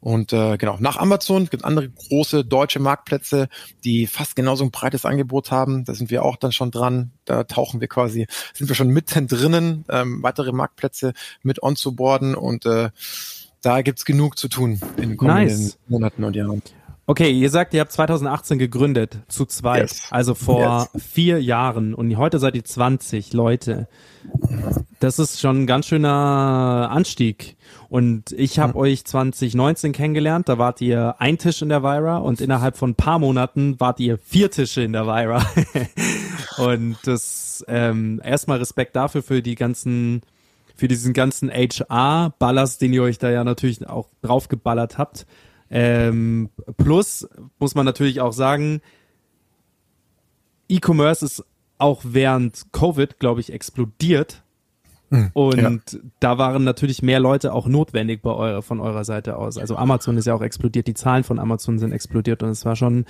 [0.00, 3.48] Und äh, genau, nach Amazon gibt andere große deutsche Marktplätze,
[3.84, 5.84] die fast genauso ein breites Angebot haben.
[5.84, 7.12] Da sind wir auch dann schon dran.
[7.26, 12.64] Da tauchen wir quasi, sind wir schon mitten drinnen, ähm, weitere Marktplätze mit onzuboarden und
[12.64, 12.88] äh,
[13.60, 15.78] da gibt's genug zu tun in den kommenden nice.
[15.88, 16.62] Monaten und Jahren.
[17.04, 20.06] Okay, ihr sagt, ihr habt 2018 gegründet, zu zweit, yes.
[20.10, 21.02] also vor yes.
[21.04, 23.88] vier Jahren und heute seid ihr 20 Leute.
[25.00, 27.56] Das ist schon ein ganz schöner Anstieg.
[27.88, 28.78] Und ich habe mhm.
[28.78, 32.94] euch 2019 kennengelernt, da wart ihr ein Tisch in der Vira und innerhalb von ein
[32.94, 35.44] paar Monaten wart ihr vier Tische in der Vira.
[36.58, 40.22] und das ähm, erstmal Respekt dafür für die ganzen,
[40.76, 45.26] für diesen ganzen HR-Ballast, den ihr euch da ja natürlich auch draufgeballert habt.
[45.74, 47.26] Ähm, plus
[47.58, 48.82] muss man natürlich auch sagen,
[50.68, 51.44] E-Commerce ist
[51.78, 54.42] auch während Covid, glaube ich, explodiert.
[55.08, 55.56] Hm, und
[55.92, 56.00] ja.
[56.20, 59.56] da waren natürlich mehr Leute auch notwendig bei eurer, von eurer Seite aus.
[59.56, 62.76] Also Amazon ist ja auch explodiert, die Zahlen von Amazon sind explodiert und es war
[62.76, 63.06] schon,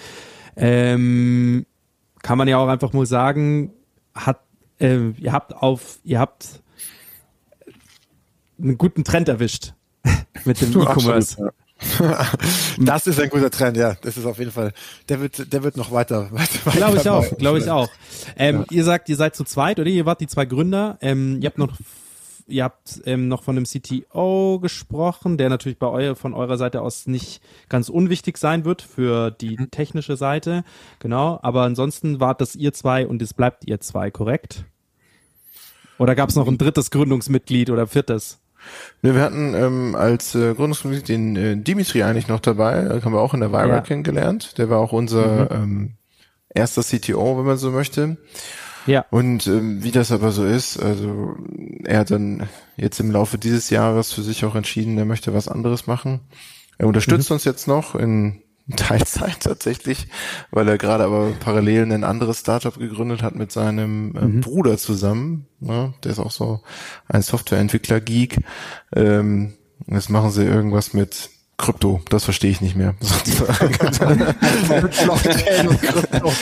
[0.57, 1.67] ähm,
[2.23, 3.73] kann man ja auch einfach mal sagen,
[4.15, 4.41] hat,
[4.79, 6.63] äh, ihr habt auf, ihr habt
[8.61, 9.75] einen guten Trend erwischt
[10.45, 11.41] mit dem E-Commerce.
[11.41, 11.51] Ja.
[12.79, 13.95] das ist ein guter Trend, ja.
[14.03, 14.73] Das ist auf jeden Fall,
[15.09, 17.89] der wird, der wird noch weiter, weiter, Glaube ich auch, glaube ich auch.
[18.37, 18.77] Ähm, ja.
[18.77, 19.89] Ihr sagt, ihr seid zu zweit, oder?
[19.89, 20.99] Ihr wart die zwei Gründer.
[21.01, 21.77] Ähm, ihr habt noch,
[22.47, 26.83] ihr habt ähm, noch von einem CTO gesprochen, der natürlich bei euer, von eurer Seite
[26.83, 29.71] aus nicht ganz unwichtig sein wird für die mhm.
[29.71, 30.65] technische Seite.
[30.99, 31.39] Genau.
[31.43, 34.65] Aber ansonsten wart das ihr zwei und es bleibt ihr zwei, korrekt?
[35.99, 38.41] Oder gab es noch ein drittes Gründungsmitglied oder viertes?
[39.03, 43.13] Ne, wir hatten ähm, als äh, Gründungsmitglied den äh, Dimitri eigentlich noch dabei, äh, haben
[43.13, 43.81] wir auch in der Vira ja.
[43.81, 44.59] kennengelernt.
[44.59, 45.63] Der war auch unser mhm.
[45.63, 45.91] ähm,
[46.55, 48.17] erster CTO, wenn man so möchte.
[48.87, 49.05] Ja.
[49.11, 51.37] Und ähm, wie das aber so ist, also
[51.85, 55.49] er hat dann jetzt im Laufe dieses Jahres für sich auch entschieden, er möchte was
[55.49, 56.21] anderes machen.
[56.79, 57.35] Er unterstützt mhm.
[57.35, 58.43] uns jetzt noch in
[58.77, 60.09] Teilzeit tatsächlich,
[60.51, 64.41] weil er gerade aber parallel ein anderes Startup gegründet hat mit seinem äh, mhm.
[64.41, 65.47] Bruder zusammen.
[65.61, 65.95] Ne?
[66.05, 66.61] Der ist auch so
[67.09, 68.39] ein Softwareentwickler-Geek.
[68.95, 69.55] Ähm,
[69.87, 72.95] jetzt machen sie irgendwas mit Krypto, das verstehe ich nicht mehr.
[75.05, 76.33] Blockchain und Krypto.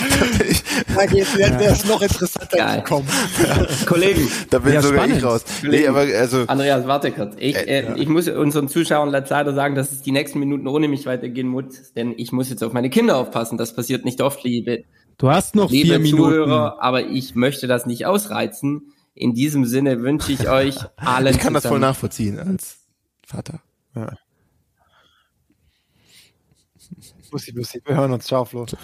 [0.95, 2.83] Da geht jetzt noch interessanter Geil.
[2.85, 3.07] kommen.
[3.87, 4.29] Kollegen.
[4.49, 5.19] Da bin ja, sogar spannend.
[5.19, 5.45] ich raus.
[5.63, 7.35] Nee, aber also, Andreas, warte kurz.
[7.39, 10.89] Ich, äh, äh, ich muss unseren Zuschauern leider sagen, dass es die nächsten Minuten ohne
[10.89, 13.59] mich weitergehen muss, denn ich muss jetzt auf meine Kinder aufpassen.
[13.59, 14.85] Das passiert nicht oft, liebe.
[15.19, 16.81] Du hast noch liebe vier Zuhörer, Minuten.
[16.81, 18.93] aber ich möchte das nicht ausreizen.
[19.15, 21.27] In diesem Sinne wünsche ich euch allen.
[21.27, 21.55] Ich kann zusammen.
[21.55, 22.79] das voll nachvollziehen als
[23.27, 23.61] Vater.
[23.95, 24.13] Ja.
[27.31, 28.27] Bussi, Bussi, wir hören uns.
[28.27, 28.67] Ciao, Flo.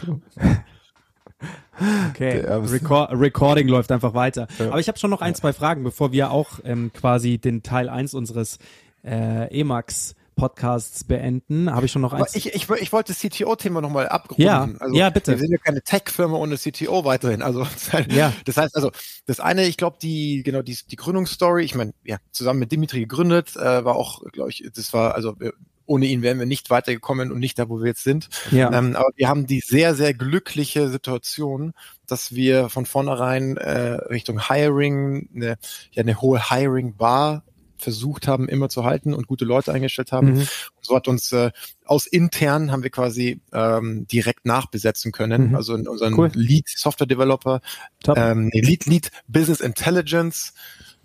[2.10, 4.48] Okay, Record Recording läuft einfach weiter.
[4.58, 4.68] Ja.
[4.68, 7.90] Aber ich habe schon noch ein, zwei Fragen, bevor wir auch ähm, quasi den Teil
[7.90, 8.58] eins unseres
[9.04, 11.70] äh, Emacs Podcasts beenden.
[11.72, 12.34] Habe ich schon noch eins.
[12.34, 14.42] Ich, ich, ich wollte das CTO-Thema nochmal abrunden.
[14.42, 15.32] Ja, also, ja, bitte.
[15.32, 17.40] Wir sind ja keine Tech-Firma ohne CTO weiterhin.
[17.40, 17.66] Also
[18.10, 18.32] ja.
[18.44, 18.90] das heißt also,
[19.24, 21.64] das eine, ich glaube, die genau die, die Gründungsstory.
[21.64, 25.34] Ich meine, ja, zusammen mit Dimitri gegründet, äh, war auch, glaube ich, das war also
[25.86, 28.28] ohne ihn wären wir nicht weitergekommen und nicht da, wo wir jetzt sind.
[28.50, 28.72] Ja.
[28.72, 31.72] Ähm, aber wir haben die sehr, sehr glückliche Situation,
[32.06, 35.58] dass wir von vornherein äh, Richtung Hiring, eine,
[35.92, 37.44] ja, eine hohe Hiring-Bar
[37.78, 40.32] versucht haben, immer zu halten und gute Leute eingestellt haben.
[40.32, 40.38] Mhm.
[40.40, 40.48] Und
[40.80, 41.50] so hat uns äh,
[41.84, 45.50] aus intern haben wir quasi ähm, direkt nachbesetzen können.
[45.50, 45.56] Mhm.
[45.56, 46.30] Also in unseren Cool.
[46.34, 47.60] Lead Software Developer,
[48.02, 48.16] Top.
[48.16, 50.52] ähm, nee, Lead Lead Business Intelligence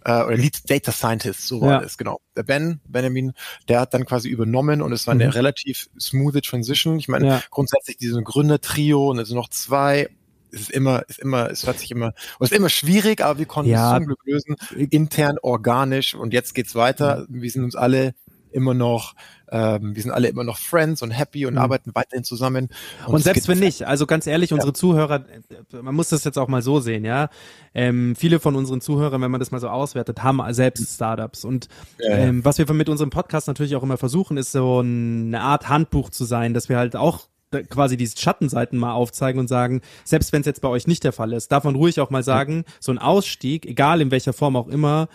[0.06, 1.82] äh, oder Lead Data Scientist, so war Ja.
[1.82, 2.20] es, genau.
[2.36, 3.34] Der Ben, Benjamin,
[3.68, 5.32] der hat dann quasi übernommen und es war eine Mhm.
[5.32, 6.98] relativ smooth Transition.
[7.00, 7.44] Ich meine, Ja.
[7.50, 10.10] grundsätzlich diese Gründertrio und es sind noch zwei.
[10.54, 12.08] Es ist immer, ist immer, es hört sich immer,
[12.40, 13.94] und es ist immer schwierig, aber wir konnten Ja.
[13.94, 14.56] es zum Glück lösen,
[14.90, 17.26] intern, organisch und jetzt geht's weiter.
[17.30, 18.14] Wir sind uns alle
[18.54, 19.16] immer noch,
[19.52, 21.60] ähm, wir sind alle immer noch Friends und happy und Mhm.
[21.60, 22.70] arbeiten weiterhin zusammen.
[23.08, 25.26] Und es selbst wenn nicht, also ganz ehrlich, unsere Zuhörer,
[25.82, 27.30] man muss das jetzt auch mal so sehen, ja.
[27.74, 31.44] Ähm, viele von unseren Zuhörern, wenn man das mal so auswertet, haben selbst Startups.
[31.46, 31.68] Und
[32.00, 32.18] Ja, ja.
[32.18, 36.10] ähm, was wir mit unserem Podcast natürlich auch immer versuchen, ist so eine Art Handbuch
[36.10, 37.28] zu sein, dass wir halt auch
[37.70, 41.12] quasi diese Schattenseiten mal aufzeigen und sagen, selbst wenn es jetzt bei euch nicht der
[41.12, 44.56] Fall ist, darf man ruhig auch mal sagen, so ein Ausstieg, egal in welcher Form
[44.56, 45.10] auch immer,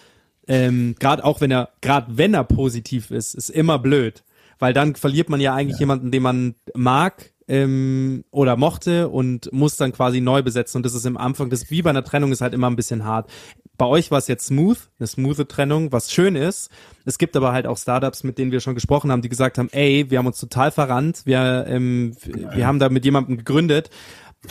[0.49, 4.25] ähm, gerade auch wenn er, gerade wenn er positiv ist, ist immer blöd.
[4.59, 9.77] Weil dann verliert man ja eigentlich jemanden, den man mag ähm, oder mochte und muss
[9.77, 10.79] dann quasi neu besetzen.
[10.79, 13.05] Und das ist im Anfang, das wie bei einer Trennung ist halt immer ein bisschen
[13.05, 13.31] hart.
[13.77, 16.71] Bei euch war es jetzt smooth, eine smoothe Trennung, was schön ist.
[17.05, 19.69] Es gibt aber halt auch Startups, mit denen wir schon gesprochen haben, die gesagt haben,
[19.73, 23.91] ey, wir haben uns total verrannt, wir, ähm, wir haben da mit jemandem gegründet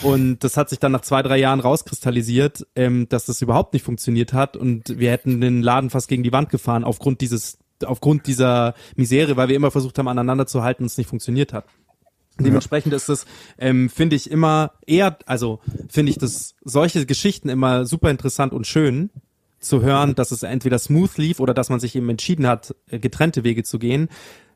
[0.02, 3.82] und das hat sich dann nach zwei, drei Jahren rauskristallisiert, ähm, dass das überhaupt nicht
[3.82, 8.26] funktioniert hat und wir hätten den Laden fast gegen die Wand gefahren aufgrund dieses, aufgrund
[8.26, 11.66] dieser Misere, weil wir immer versucht haben, aneinander zu halten und es nicht funktioniert hat.
[12.38, 13.24] Dementsprechend ist es,
[13.58, 18.66] ähm, finde ich immer eher, also finde ich das solche Geschichten immer super interessant und
[18.66, 19.10] schön
[19.58, 22.98] zu hören, dass es entweder smooth lief oder dass man sich eben entschieden hat, äh,
[22.98, 24.08] getrennte Wege zu gehen,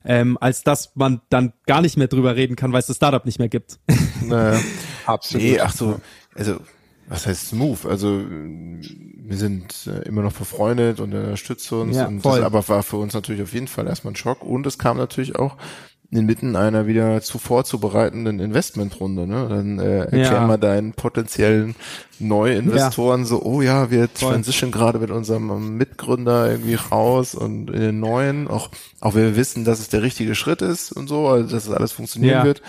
[0.04, 3.24] ähm, als dass man dann gar nicht mehr drüber reden kann, weil es das Startup
[3.24, 3.78] nicht mehr gibt.
[4.22, 4.60] Naja.
[5.06, 5.42] Absolut.
[5.42, 5.98] Nee, ach so,
[6.34, 6.60] also
[7.08, 7.86] was heißt smooth?
[7.86, 12.36] Also wir sind äh, immer noch befreundet und er unterstützt uns Ja, und voll.
[12.38, 14.96] das aber war für uns natürlich auf jeden Fall erstmal ein Schock und es kam
[14.96, 15.56] natürlich auch
[16.12, 19.46] inmitten einer wieder zuvor zu bereitenden Investmentrunde, ne?
[19.48, 20.46] Dann äh, erklär Ja.
[20.46, 21.76] mal deinen potenziellen
[22.18, 24.32] Neuinvestoren so, oh ja, wir Voll.
[24.32, 28.70] transition gerade mit unserem Mitgründer irgendwie raus und in den neuen, auch
[29.00, 31.72] auch wenn wir wissen, dass es der richtige Schritt ist und so, also dass es
[31.72, 32.44] alles funktionieren Ja.
[32.44, 32.62] wird.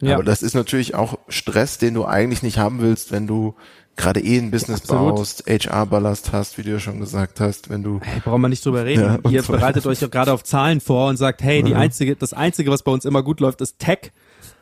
[0.00, 0.14] Ja.
[0.14, 3.54] Aber das ist natürlich auch Stress, den du eigentlich nicht haben willst, wenn du
[3.96, 5.16] gerade eh ein Business Absolut.
[5.16, 8.64] baust, HR-Ballast hast, wie du ja schon gesagt hast, wenn du Hey, brauchen wir nicht
[8.64, 9.20] drüber reden.
[9.24, 9.52] Ja, Ihr so.
[9.52, 12.82] bereitet euch ja gerade auf Zahlen vor und sagt, hey, die einzige, das einzige, was
[12.82, 14.12] bei uns immer gut läuft, ist Tech.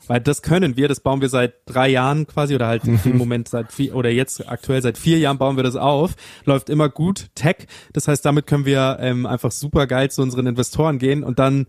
[0.08, 3.48] Weil das können wir, das bauen wir seit drei Jahren quasi oder halt im Moment
[3.48, 6.14] seit vier oder jetzt aktuell seit vier Jahren bauen wir das auf.
[6.44, 7.66] Läuft immer gut, Tech.
[7.92, 11.66] Das heißt, damit können wir ähm, einfach super geil zu unseren Investoren gehen und dann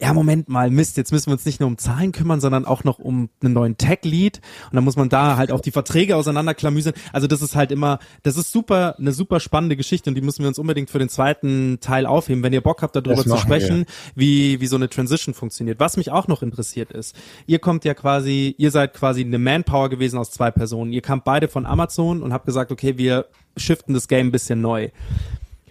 [0.00, 2.84] ja, Moment mal, Mist, jetzt müssen wir uns nicht nur um Zahlen kümmern, sondern auch
[2.84, 4.40] noch um einen neuen Tech-Lead.
[4.70, 6.94] Und dann muss man da halt auch die Verträge auseinanderklamüsern.
[7.12, 10.40] Also das ist halt immer, das ist super, eine super spannende Geschichte und die müssen
[10.42, 12.42] wir uns unbedingt für den zweiten Teil aufheben.
[12.42, 13.84] Wenn ihr Bock habt, darüber Das zu sprechen,
[14.14, 15.80] wie, wie so eine Transition funktioniert.
[15.80, 17.14] Was mich auch noch interessiert ist,
[17.46, 20.92] ihr kommt ja quasi, ihr seid quasi eine Manpower gewesen aus zwei Personen.
[20.92, 24.62] Ihr kamt beide von Amazon und habt gesagt, okay, wir shiften das Game ein bisschen
[24.62, 24.88] neu.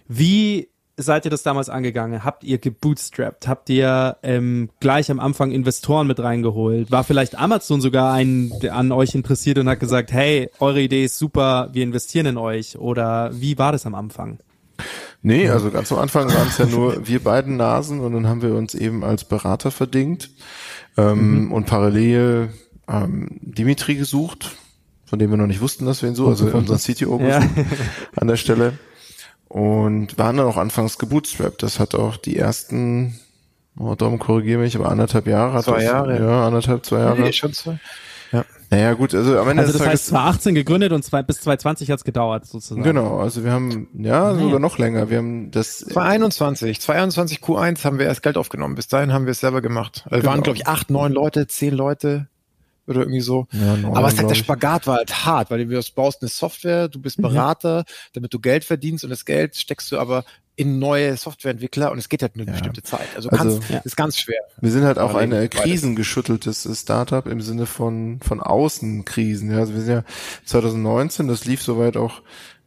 [0.06, 0.68] Wie
[1.02, 2.24] seid ihr das damals angegangen?
[2.24, 3.48] Habt ihr gebootstrapped?
[3.48, 6.90] Habt ihr ähm, gleich am Anfang Investoren mit reingeholt?
[6.90, 11.04] War vielleicht Amazon sogar ein, der an euch interessiert und hat gesagt, hey, eure Idee
[11.04, 12.78] ist super, wir investieren in euch?
[12.78, 14.38] Oder wie war das am Anfang?
[15.22, 18.40] Nee, also ganz am Anfang waren es ja nur wir beiden Nasen und dann haben
[18.42, 20.30] wir uns eben als Berater verdingt
[20.96, 22.48] ähm, und parallel
[22.88, 24.56] ähm, Dimitri gesucht,
[25.04, 27.40] von dem wir noch nicht wussten, dass wir ihn so, also unseren CTO Ja.
[28.16, 28.78] an der Stelle
[29.50, 31.62] und waren dann auch anfangs gebootstrapped.
[31.62, 33.18] Das hat auch die ersten,
[33.76, 36.20] oh, Dom, korrigiere mich, aber anderthalb Jahre hat Zwei das, Jahre.
[36.20, 37.20] Ja, anderthalb, zwei Jahre.
[37.20, 37.76] Nee, schon so.
[38.72, 42.04] Naja, gut, also am Ende Also das heißt 2018 gegründet und zwei, bis 2020 hat's
[42.04, 42.84] gedauert sozusagen.
[42.84, 45.10] Genau, also wir haben, ja, sogar noch länger.
[45.10, 48.76] Wir haben das 2021, 2021 Q1 haben wir erst Geld aufgenommen.
[48.76, 50.04] Bis dahin haben wir es selber gemacht.
[50.04, 50.30] Also Genau.
[50.30, 52.28] waren, glaube ich, acht, neun Leute, zehn Leute
[52.90, 53.46] oder irgendwie so.
[53.52, 54.34] Ja, Aber es glaub der.
[54.34, 58.64] Spagat war halt hart, weil du baust eine Software, du bist Berater, damit du Geld
[58.64, 60.24] verdienst und das Geld steckst du aber
[60.56, 63.08] in neue Softwareentwickler und es geht halt nur eine bestimmte Zeit.
[63.16, 63.78] Also, Also, kannst, ja.
[63.78, 64.40] ist ganz schwer.
[64.60, 69.50] Wir sind halt auch ein krisengeschütteltes Startup im Sinne von, von Außenkrisen.
[69.50, 70.04] Ja, also wir sind ja
[70.44, 72.20] 2019, das lief soweit auch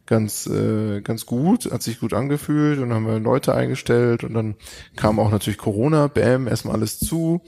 [0.06, 4.56] ganz, äh, ganz gut, hat sich gut angefühlt und haben wir Leute eingestellt und dann
[4.96, 7.42] kam auch natürlich Corona, bam, erstmal alles zu.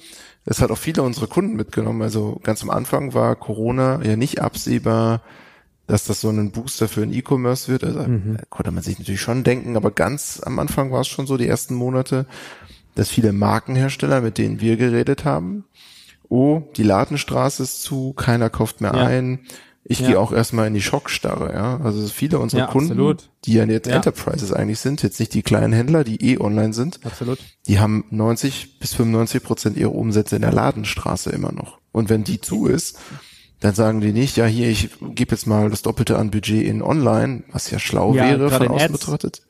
[0.46, 2.02] Es hat auch viele unserer Kunden mitgenommen.
[2.02, 5.22] Also ganz am Anfang war Corona ja nicht absehbar,
[5.88, 7.84] dass das so ein Booster für den E-Commerce wird.
[7.84, 8.38] Also Mhm.
[8.48, 11.46] konnte man sich natürlich schon denken, aber ganz am Anfang war es schon so, die
[11.48, 12.26] ersten Monate,
[12.94, 15.64] dass viele Markenhersteller, mit denen wir geredet haben,
[16.28, 19.04] oh, die Ladenstraße ist zu, keiner kauft mehr Ja.
[19.04, 19.40] ein.
[19.88, 20.08] Ich Ja.
[20.08, 21.78] gehe auch erstmal in die Schockstarre, ja.
[21.80, 23.30] Also viele unserer Ja, Kunden, absolut.
[23.44, 23.86] die ja jetzt.
[23.86, 27.38] Enterprises eigentlich sind, jetzt nicht die kleinen Händler, die eh online sind, Absolut.
[27.68, 31.78] die haben 90 bis 95 Prozent ihrer Umsätze in der Ladenstraße immer noch.
[31.92, 32.98] Und wenn die zu ist,
[33.60, 36.82] dann sagen die nicht, ja hier, ich gebe jetzt mal das Doppelte an Budget in
[36.82, 38.92] online, was ja schlau wäre von außen Ads.
[38.92, 39.42] betrachtet.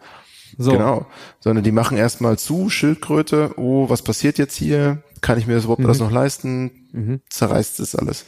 [0.59, 0.73] So.
[0.73, 1.07] Genau.
[1.41, 5.03] Sondern die machen erstmal zu, Schildkröte, oh, was passiert jetzt hier?
[5.23, 5.87] Kann ich mir das überhaupt Mhm.
[5.87, 7.21] alles noch leisten?
[7.31, 8.25] Zerreißt es alles.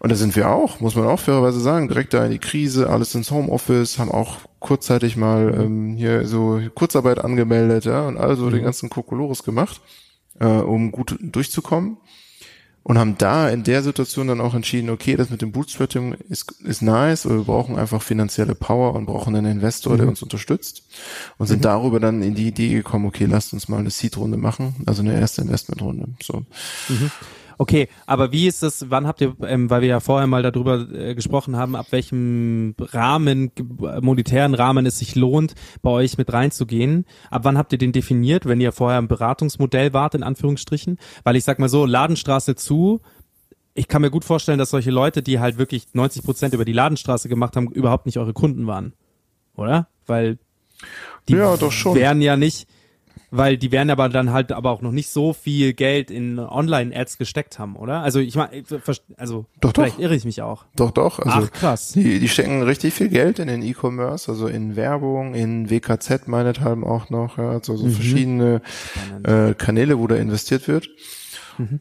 [0.00, 2.88] Und da sind wir auch, muss man auch fairerweise sagen, direkt da in die Krise,
[2.88, 8.46] alles ins Homeoffice, haben auch kurzzeitig mal ähm, hier so Kurzarbeit angemeldet, ja, und also
[8.46, 8.52] Mhm.
[8.52, 9.80] den ganzen Kokolores gemacht,
[10.38, 11.96] äh, um gut durchzukommen.
[12.84, 16.52] Und haben da in der Situation dann auch entschieden, okay, das mit dem Bootstrapping ist,
[16.62, 20.84] ist nice, aber wir brauchen einfach finanzielle Power und brauchen einen Investor, der uns unterstützt.
[21.36, 24.76] Und sind darüber dann in die Idee gekommen, okay, lasst uns mal eine Seed-Runde machen,
[24.86, 26.08] also eine erste Investmentrunde.
[26.22, 26.46] So.
[27.60, 30.88] Okay, aber wie ist das, wann habt ihr, ähm, weil wir ja vorher mal darüber
[30.92, 33.50] äh, gesprochen haben, ab welchem Rahmen,
[34.00, 38.46] monetären Rahmen es sich lohnt, bei euch mit reinzugehen, ab wann habt ihr den definiert,
[38.46, 40.98] wenn ihr vorher im Beratungsmodell wart, in Anführungsstrichen?
[41.24, 43.00] Weil ich sag mal so, Ladenstraße zu,
[43.74, 46.72] ich kann mir gut vorstellen, dass solche Leute, die halt wirklich 90 Prozent über die
[46.72, 48.92] Ladenstraße gemacht haben, überhaupt nicht eure Kunden waren.
[49.56, 49.88] Oder?
[50.06, 50.38] Weil
[51.28, 51.96] die Ja, doch schon.
[51.96, 52.68] wären ja nicht,
[53.30, 57.18] weil die werden aber dann halt aber auch noch nicht so viel Geld in Online-Ads
[57.18, 58.02] gesteckt haben, oder?
[58.02, 58.62] Also ich meine,
[59.16, 59.82] also Doch, doch.
[59.82, 60.64] vielleicht irre ich mich auch.
[60.76, 61.18] Doch, doch.
[61.18, 61.92] Also Ach, krass.
[61.92, 66.82] Die, die stecken richtig viel Geld in den E-Commerce, also in Werbung, in WKZ meinethalb
[66.82, 68.62] auch noch, ja, also so verschiedene
[69.24, 70.88] äh, Kanäle, wo da investiert wird.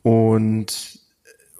[0.03, 0.97] Und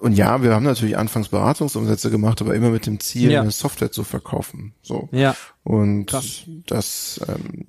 [0.00, 3.40] und ja, wir haben natürlich anfangs Beratungsumsätze gemacht, aber immer mit dem Ziel, Ja.
[3.40, 4.72] eine Software zu verkaufen.
[4.80, 5.08] So.
[5.10, 5.34] Ja.
[5.64, 6.44] Und Krass.
[6.66, 7.64] das, ähm,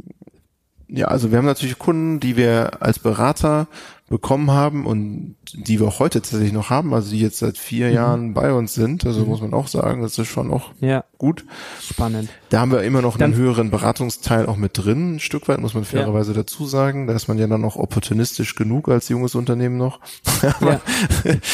[0.90, 3.68] ja, also wir haben natürlich Kunden, die wir als Berater
[4.10, 7.92] bekommen haben und die wir auch heute tatsächlich noch haben, also die jetzt seit vier
[7.92, 9.06] Jahren bei uns sind.
[9.06, 11.46] Also muss man auch sagen, das ist schon auch Ja, gut.
[11.80, 12.30] spannend.
[12.50, 15.60] Da haben wir immer noch Dann- einen höheren Beratungsteil auch mit drin, ein Stück weit,
[15.60, 17.06] muss man fairerweise dazu sagen.
[17.06, 20.00] Da ist man ja dann auch opportunistisch genug als junges Unternehmen noch.
[20.60, 20.82] Aber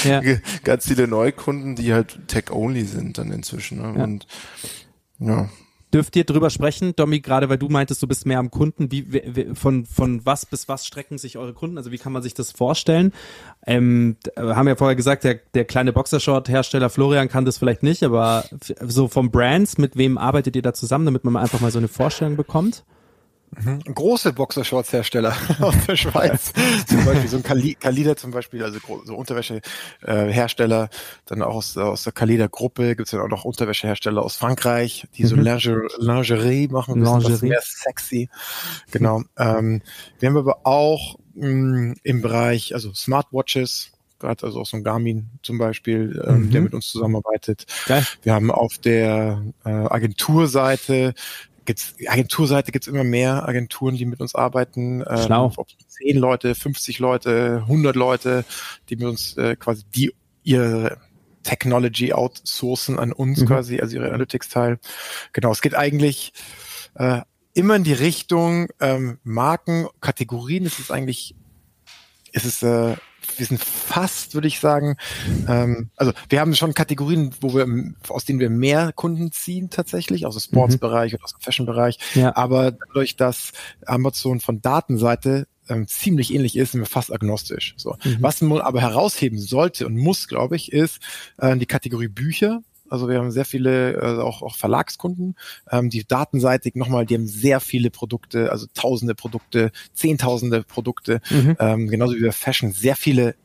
[0.05, 0.21] Ja.
[0.63, 3.79] ganz viele Neukunden, die halt tech-only sind dann inzwischen.
[3.81, 3.93] Ne?
[3.97, 4.03] Ja.
[4.05, 4.27] Und
[5.19, 5.49] ja,
[5.95, 9.13] Dürft ihr drüber sprechen, Domi, gerade weil du meintest, du bist mehr am Kunden, wie,
[9.13, 11.77] wie von, von was bis was strecken sich eure Kunden?
[11.77, 13.13] Also wie kann man sich das vorstellen?
[13.65, 18.03] Ähm, äh, haben ja vorher gesagt, der, der kleine Boxershort-Hersteller Florian kann das vielleicht nicht,
[18.03, 18.43] aber
[18.81, 21.87] so vom Brands, mit wem arbeitet ihr da zusammen, damit man einfach mal so eine
[21.87, 22.83] Vorstellung bekommt?
[23.93, 26.51] Große Boxershorts-Hersteller aus der Schweiz.
[26.87, 30.89] zum Beispiel so ein Kali Kalida zum Beispiel, also so Unterwäschehersteller,
[31.25, 35.25] dann auch aus, aus der Kalida-Gruppe gibt es dann auch noch Unterwäschehersteller aus Frankreich, die
[35.25, 35.43] so Mhm.
[35.43, 37.49] Lingerie, Lingerie machen, ein bisschen was Lingerie.
[37.49, 38.29] mehr sexy.
[38.91, 39.23] Genau.
[39.37, 39.81] Ähm,
[40.19, 45.29] wir haben aber auch mh, im Bereich, also Smartwatches, gerade also auch so ein Garmin
[45.43, 46.51] zum Beispiel, ähm, Mhm.
[46.51, 47.65] der mit uns zusammenarbeitet.
[47.85, 48.05] Geil.
[48.23, 51.13] Wir haben auf der äh, Agenturseite
[51.65, 55.03] gibt's Agenturseite gibt's immer mehr Agenturen, die mit uns arbeiten.
[55.07, 55.51] Ähm, Schlau.
[55.55, 58.45] Ob zehn Leute, 50 Leute, 100 Leute,
[58.89, 60.13] die mit uns äh, quasi die
[60.43, 60.97] ihre
[61.43, 63.45] Technology outsourcen an uns Mhm.
[63.45, 64.79] quasi, also ihre Analytics-Teil.
[65.33, 66.33] Genau, es geht eigentlich
[66.95, 67.21] äh,
[67.53, 70.65] immer in die Richtung ähm, Marken, Kategorien.
[70.65, 71.35] Es ist eigentlich,
[72.33, 72.95] es ist äh,
[73.37, 74.97] wir sind fast, würde ich sagen,
[75.47, 77.67] ähm, also wir haben schon Kategorien, wo wir,
[78.09, 81.99] aus denen wir mehr Kunden ziehen tatsächlich, aus dem Sportsbereich oder aus dem Fashionbereich.
[82.13, 82.35] Ja.
[82.35, 83.51] Aber dadurch, dass
[83.85, 87.73] Amazon von Datenseite ähm, ziemlich ähnlich ist, sind wir fast agnostisch.
[87.77, 87.97] So.
[88.19, 90.99] Was man aber herausheben sollte und muss, glaube ich, ist
[91.37, 92.61] äh, die Kategorie Bücher.
[92.89, 95.35] Also wir haben sehr viele äh, auch, auch Verlagskunden,
[95.71, 101.57] ähm, die datenseitig nochmal, die haben sehr viele Produkte, also tausende Produkte, zehntausende Produkte, Mhm.
[101.59, 103.35] ähm, genauso wie wir Fashion sehr viele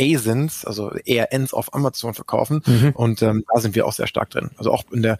[0.00, 2.62] ASINs, also ERNs auf Amazon verkaufen.
[2.66, 2.90] Mhm.
[2.94, 4.50] Und ähm, da sind wir auch sehr stark drin.
[4.56, 5.18] Also auch in der,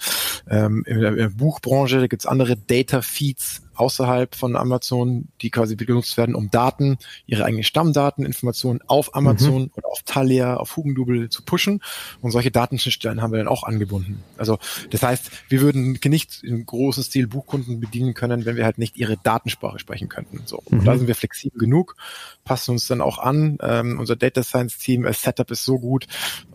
[0.49, 5.51] ähm, in der, in der Buchbranche, da gibt's andere Data Feeds außerhalb von Amazon, die
[5.51, 10.77] quasi genutzt werden, um Daten, ihre eigenen Stammdaten, Informationen auf Amazon oder auf Thalia, auf
[10.77, 11.81] Hugendubel zu pushen.
[12.21, 14.23] Und solche Datenschnittstellen haben wir dann auch angebunden.
[14.37, 14.59] Also
[14.91, 18.97] das heißt, wir würden nicht in großem Stil Buchkunden bedienen können, wenn wir halt nicht
[18.97, 20.43] ihre Datensprache sprechen könnten.
[20.45, 20.63] So.
[20.65, 21.97] Und da sind wir flexibel genug,
[22.45, 23.59] passen uns dann auch an.
[23.63, 26.07] Ähm, unser Data Science Team, äh, Setup ist so gut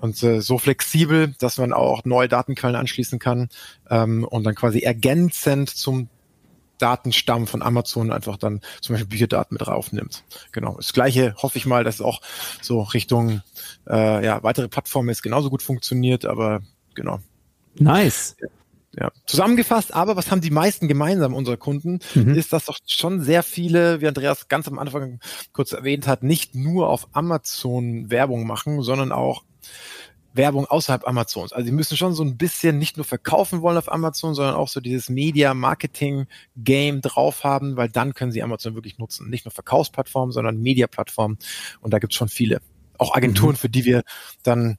[0.02, 3.50] und äh, so flexibel, dass man auch neue Datenquellen anschließen kann
[3.90, 6.10] ähm, und dann quasi ergänzend zum
[6.80, 10.24] Datenstamm von Amazon einfach dann zum Beispiel Bücherdaten mit raufnimmt.
[10.52, 10.76] Genau.
[10.78, 12.22] Das gleiche hoffe ich mal, dass es auch
[12.62, 13.42] so Richtung
[13.88, 16.62] äh, ja, weitere Plattformen jetzt genauso gut funktioniert, aber
[16.96, 17.20] genau.
[17.76, 18.36] Nice.
[19.00, 19.12] Ja.
[19.28, 22.34] Zusammengefasst, aber was haben die meisten gemeinsam, unsere Kunden, mhm.
[22.34, 25.20] ist, dass doch schon sehr viele, wie Andreas ganz am Anfang
[25.54, 29.44] kurz erwähnt hat, nicht nur auf Amazon Werbung machen, sondern auch
[30.34, 31.54] Werbung außerhalb Amazons.
[31.54, 34.68] Also sie müssen schon so ein bisschen nicht nur verkaufen wollen auf Amazon, sondern auch
[34.68, 39.30] so dieses Media-Marketing-Game drauf haben, weil dann können sie Amazon wirklich nutzen.
[39.30, 41.38] Nicht nur Verkaufsplattformen, sondern Media-Plattformen.
[41.82, 42.62] Und da gibt's schon viele.
[42.98, 43.58] Auch Agenturen, mhm.
[43.58, 44.04] für die wir
[44.44, 44.78] dann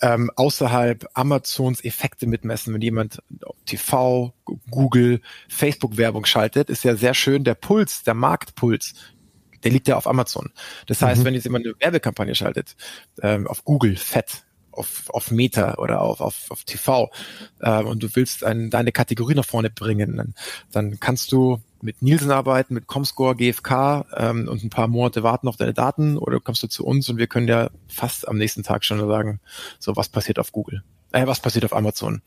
[0.00, 2.72] ähm, außerhalb Amazons Effekte mitmessen.
[2.72, 3.22] Wenn jemand
[3.66, 4.32] TV,
[4.70, 8.94] Google, Facebook-Werbung schaltet, ist ja sehr schön der Puls, der Marktpuls
[9.64, 10.52] der liegt ja auf Amazon.
[10.86, 11.24] Das heißt, mhm.
[11.24, 12.76] wenn jetzt jemand eine Werbekampagne schaltet,
[13.22, 14.44] ähm, auf Google, fett,
[14.78, 17.10] auf, auf Meta oder auf, auf, auf TV
[17.60, 20.34] äh, und du willst ein, deine Kategorie nach vorne bringen, dann,
[20.72, 25.48] dann kannst du mit Nielsen arbeiten, mit Comscore, GfK ähm, und ein paar Monate warten
[25.48, 28.62] auf deine Daten oder kommst du zu uns und wir können ja fast am nächsten
[28.62, 29.40] Tag schon sagen,
[29.78, 32.22] so was passiert auf Google, äh, was passiert auf Amazon?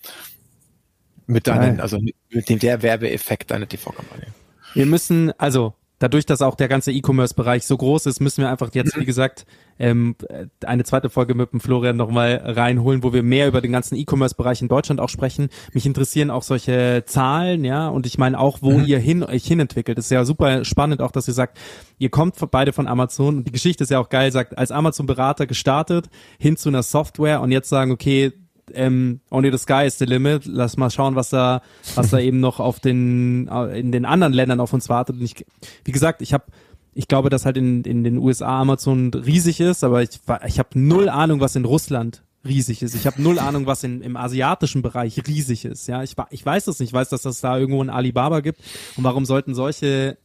[1.28, 4.28] Mit deinen, also mit, mit dem der Werbeeffekt deiner TV-Kampagne.
[4.74, 8.74] Wir müssen, also dadurch, dass auch der ganze E-Commerce-Bereich so groß ist, müssen wir einfach
[8.74, 9.46] jetzt, wie gesagt,
[9.82, 10.16] ähm,
[10.64, 14.62] eine zweite Folge mit dem Florian nochmal reinholen, wo wir mehr über den ganzen E-Commerce-Bereich
[14.62, 15.50] in Deutschland auch sprechen.
[15.74, 18.86] Mich interessieren auch solche Zahlen, ja, und ich meine auch, wo mhm.
[18.86, 19.98] ihr hin, euch hinentwickelt.
[19.98, 21.60] Das ist ja super spannend auch, dass ihr sagt,
[21.98, 25.48] ihr kommt beide von Amazon und die Geschichte ist ja auch geil, sagt, als Amazon-Berater
[25.48, 28.34] gestartet, hin zu einer Software und jetzt sagen, okay,
[28.74, 30.46] ähm, Only the Sky is the limit.
[30.46, 31.62] Lass mal schauen, was da,
[31.96, 35.18] was da eben noch auf den, in den anderen Ländern auf uns wartet.
[35.18, 35.46] Und ich,
[35.84, 36.46] wie gesagt, ich habe
[36.94, 40.70] ich glaube, dass halt in, in den USA Amazon riesig ist, aber ich, ich habe
[40.74, 42.96] null Ahnung, was in Russland riesig ist.
[42.96, 45.88] Ich habe null Ahnung, was in, im asiatischen Bereich riesig ist.
[45.88, 46.90] Ja, ich, ich weiß das nicht.
[46.90, 48.60] Ich weiß, dass das da irgendwo ein Alibaba gibt.
[48.98, 50.18] Und warum sollten solche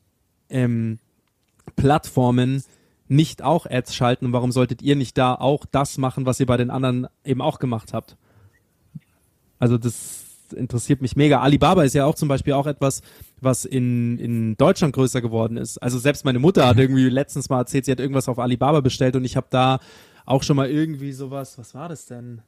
[0.48, 0.98] ähm,
[1.76, 2.64] Plattformen
[3.08, 4.26] nicht auch Ads schalten?
[4.26, 7.42] Und warum solltet ihr nicht da auch das machen, was ihr bei den anderen eben
[7.42, 8.16] auch gemacht habt?
[9.58, 11.40] Also das interessiert mich mega.
[11.40, 13.02] Alibaba ist ja auch zum Beispiel auch etwas,
[13.40, 15.78] was in, in Deutschland größer geworden ist.
[15.78, 19.16] Also selbst meine Mutter hat irgendwie letztens mal erzählt, sie hat irgendwas auf Alibaba bestellt
[19.16, 19.80] und ich habe da
[20.24, 22.42] auch schon mal irgendwie sowas, was war das denn?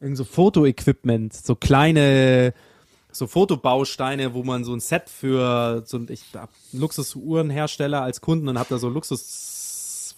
[0.00, 2.54] Irgend so Fotoequipment, so kleine,
[3.10, 8.48] so Fotobausteine, wo man so ein Set für so ein, ich hab Luxusuhrenhersteller als Kunden
[8.48, 9.57] und habe da so Luxus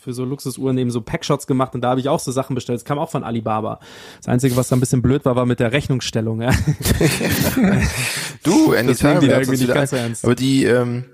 [0.01, 2.79] für so Luxusuhren eben so Packshots gemacht und da habe ich auch so Sachen bestellt.
[2.79, 3.81] Das kam auch von Alibaba.
[4.19, 6.43] Das Einzige, was da ein bisschen blöd war, war mit der Rechnungsstellung.
[6.43, 6.51] Ja.
[8.43, 10.25] du, anytime, die da irgendwie nicht ganz ernst.
[10.25, 11.05] Aber die, ähm,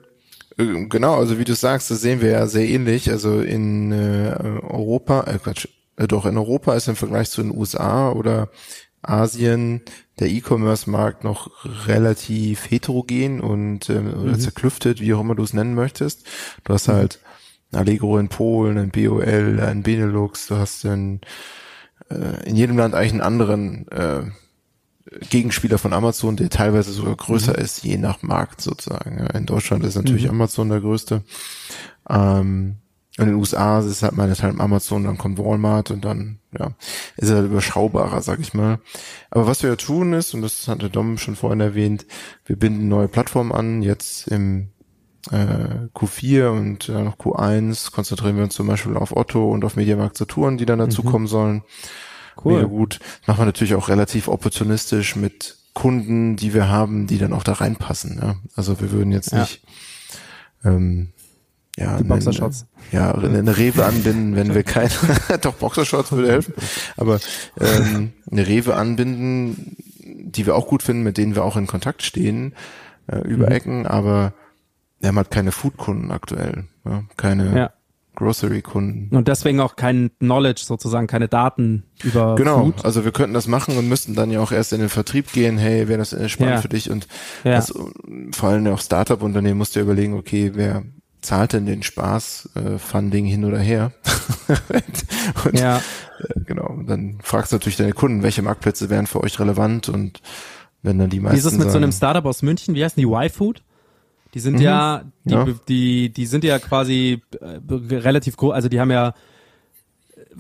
[0.58, 3.10] äh, genau, also wie du sagst, das sehen wir ja sehr ähnlich.
[3.10, 7.56] Also in äh, Europa, äh, Quatsch, äh, doch in Europa ist im Vergleich zu den
[7.56, 8.48] USA oder
[9.02, 9.82] Asien
[10.18, 11.50] der E-Commerce-Markt noch
[11.86, 14.38] relativ heterogen und äh, mhm.
[14.38, 16.26] zerklüftet, wie auch immer du es nennen möchtest.
[16.64, 17.20] Du hast halt
[17.76, 21.20] Allegro in Polen, ein BOL, ein Benelux, du hast in,
[22.10, 24.22] äh, in jedem Land eigentlich einen anderen äh,
[25.30, 27.64] Gegenspieler von Amazon, der teilweise sogar größer mhm.
[27.64, 29.18] ist, je nach Markt sozusagen.
[29.34, 30.30] In Deutschland ist natürlich mhm.
[30.30, 31.22] Amazon der größte.
[32.08, 32.76] Ähm,
[33.18, 36.72] in den USA ist es halt meine Teil Amazon, dann kommt Walmart und dann, ja,
[37.16, 38.78] ist halt überschaubarer, sag ich mal.
[39.30, 42.04] Aber was wir ja tun ist, und das hat der Dom schon vorhin erwähnt,
[42.44, 44.68] wir binden neue Plattformen an, jetzt im
[45.30, 49.76] äh, Q4 und äh, noch Q1 konzentrieren wir uns zum Beispiel auf Otto und auf
[49.76, 51.28] Mediamarkt Saturn, die dann dazukommen mhm.
[51.28, 51.62] sollen.
[52.44, 52.54] Cool.
[52.54, 53.00] Mega gut.
[53.26, 57.54] Machen wir natürlich auch relativ opportunistisch mit Kunden, die wir haben, die dann auch da
[57.54, 58.18] reinpassen.
[58.22, 58.36] Ja?
[58.54, 59.40] Also wir würden jetzt ja.
[59.40, 59.62] nicht
[60.64, 61.08] ähm,
[61.78, 62.66] ja, die Boxershots.
[62.90, 64.90] ja, eine Rewe anbinden, wenn wir keine,
[65.42, 66.54] doch Boxershots würde helfen,
[66.96, 67.20] aber
[67.60, 72.02] ähm, eine Rewe anbinden, die wir auch gut finden, mit denen wir auch in Kontakt
[72.02, 72.54] stehen,
[73.08, 73.52] äh, über mhm.
[73.52, 74.32] Ecken, aber
[75.00, 77.70] wir haben halt keine Food-Kunden aktuell, ja, keine ja.
[78.16, 79.14] Grocery-Kunden.
[79.14, 82.84] Und deswegen auch kein Knowledge sozusagen, keine Daten über Genau, Food.
[82.84, 85.58] also wir könnten das machen und müssten dann ja auch erst in den Vertrieb gehen,
[85.58, 86.60] hey, wäre das spannend ja.
[86.60, 87.06] für dich und
[87.44, 87.52] ja.
[87.52, 87.72] das,
[88.32, 90.82] vor allem auch Startup-Unternehmen musst du überlegen, okay, wer
[91.20, 93.92] zahlt denn den Spaß-Funding äh, hin oder her?
[95.44, 95.76] und, ja.
[95.76, 99.88] Äh, genau, und dann fragst du natürlich deine Kunden, welche Marktplätze wären für euch relevant
[99.88, 100.20] und
[100.82, 102.74] wenn dann die meisten Wie ist es mit sagen, so einem Startup aus München?
[102.74, 103.62] Wie heißen die Y-Food?
[104.36, 104.60] Die sind mhm.
[104.60, 105.46] ja, die, ja.
[105.66, 107.58] die, die sind ja quasi äh,
[107.94, 109.14] relativ groß, also die haben ja.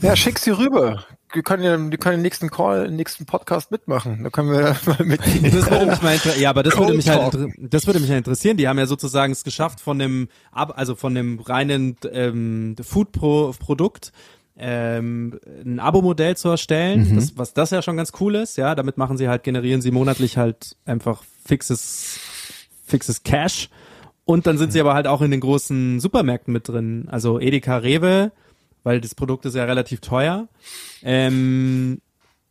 [0.02, 1.06] Ja, schick sie rüber.
[1.34, 4.22] Die können ja, die können den nächsten Call, den nächsten Podcast mitmachen.
[4.22, 5.30] Da können wir mal mit das
[5.70, 8.58] würde mich mal Ja, aber das würde mich halt, das würde mich halt interessieren.
[8.58, 14.12] Die haben ja sozusagen es geschafft von dem, also von dem reinen ähm, Food-Produkt
[14.58, 17.14] ähm, ein Abo-Modell zu erstellen, mhm.
[17.14, 19.90] das, was das ja schon ganz cool ist, ja, damit machen sie halt, generieren sie
[19.90, 22.20] monatlich halt einfach fixes,
[22.84, 23.70] fixes Cash
[24.26, 27.06] und dann sind sie aber halt auch in den großen Supermärkten mit drin.
[27.10, 28.32] Also Edeka, Rewe,
[28.84, 30.48] weil das Produkt ist ja relativ teuer.
[31.02, 32.00] Ähm,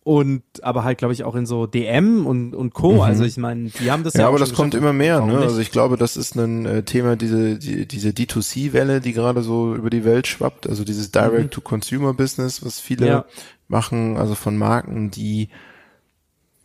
[0.03, 3.01] und aber halt glaube ich auch in so DM und und Co.
[3.01, 5.19] Also ich meine, die haben das ja, Ja, aber das kommt immer mehr.
[5.21, 5.34] Ne?
[5.34, 5.41] nicht?
[5.41, 9.73] Also ich glaube, das ist ein äh, Thema, diese die, diese D2C-Welle, die gerade so
[9.76, 10.67] über die Welt schwappt.
[10.69, 13.11] Also dieses Direct-to-Consumer-Business, was viele Mhm.
[13.11, 13.26] Ja.
[13.67, 15.49] machen, also von Marken, die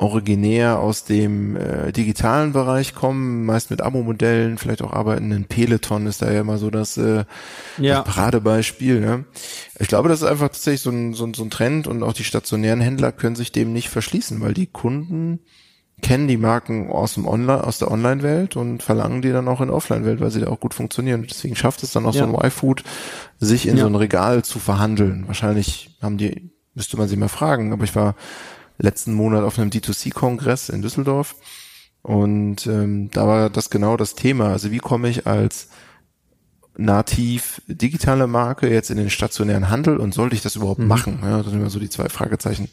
[0.00, 5.30] originär aus dem äh, digitalen Bereich kommen, meist mit Abo-Modellen, vielleicht auch arbeiten.
[5.30, 7.24] Ein Peloton ist da ja immer so das, äh,
[7.78, 8.02] Ja.
[8.02, 9.00] das Paradebeispiel.
[9.00, 9.26] Ne?
[9.78, 12.14] Ich glaube, das ist einfach tatsächlich so ein, so, ein, so ein Trend und auch
[12.14, 15.40] die stationären Händler können sich dem nicht verschließen, weil die Kunden
[16.00, 19.66] kennen die Marken aus dem Online, aus der Online-Welt und verlangen die dann auch in
[19.66, 21.26] der Offline-Welt, weil sie da auch gut funktionieren.
[21.28, 22.26] Deswegen schafft es dann auch Ja.
[22.26, 22.84] so ein Y-Food,
[23.38, 23.82] sich in Ja.
[23.82, 25.24] so ein Regal zu verhandeln.
[25.26, 28.14] Wahrscheinlich haben die, müsste man sie mal fragen, aber ich war
[28.80, 31.36] letzten Monat auf einem D2C-Kongress in Düsseldorf
[32.02, 34.48] und ähm, da war das genau das Thema.
[34.50, 35.68] Also wie komme ich als
[36.76, 41.18] nativ digitale Marke jetzt in den stationären Handel und sollte ich das überhaupt machen?
[41.22, 42.68] Ja, das sind immer so die zwei Fragezeichen.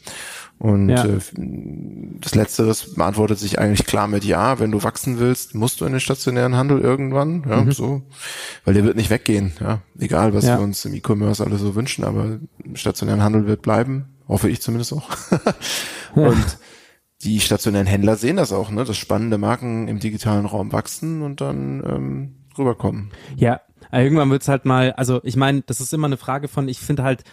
[0.58, 1.04] Und Ja.
[1.04, 1.18] äh,
[2.20, 4.58] das Letzteres beantwortet sich eigentlich klar mit Ja.
[4.58, 7.44] Wenn du wachsen willst, musst du in den stationären Handel irgendwann.
[7.48, 8.02] Ja, so.
[8.64, 9.52] Weil der wird nicht weggehen.
[9.60, 10.56] Ja, egal, was Ja.
[10.58, 12.38] wir uns im E-Commerce alle so wünschen, aber
[12.74, 14.06] stationären Handel wird bleiben.
[14.28, 15.08] Hoffe ich zumindest auch.
[16.14, 16.58] Und
[17.22, 21.40] die stationären Händler sehen das auch, ne, dass spannende Marken im digitalen Raum wachsen und
[21.40, 23.10] dann ähm, rüberkommen.
[23.36, 23.60] Ja,
[23.90, 27.02] irgendwann wird's halt mal, also ich meine, das ist immer eine Frage von, ich finde
[27.02, 27.24] halt,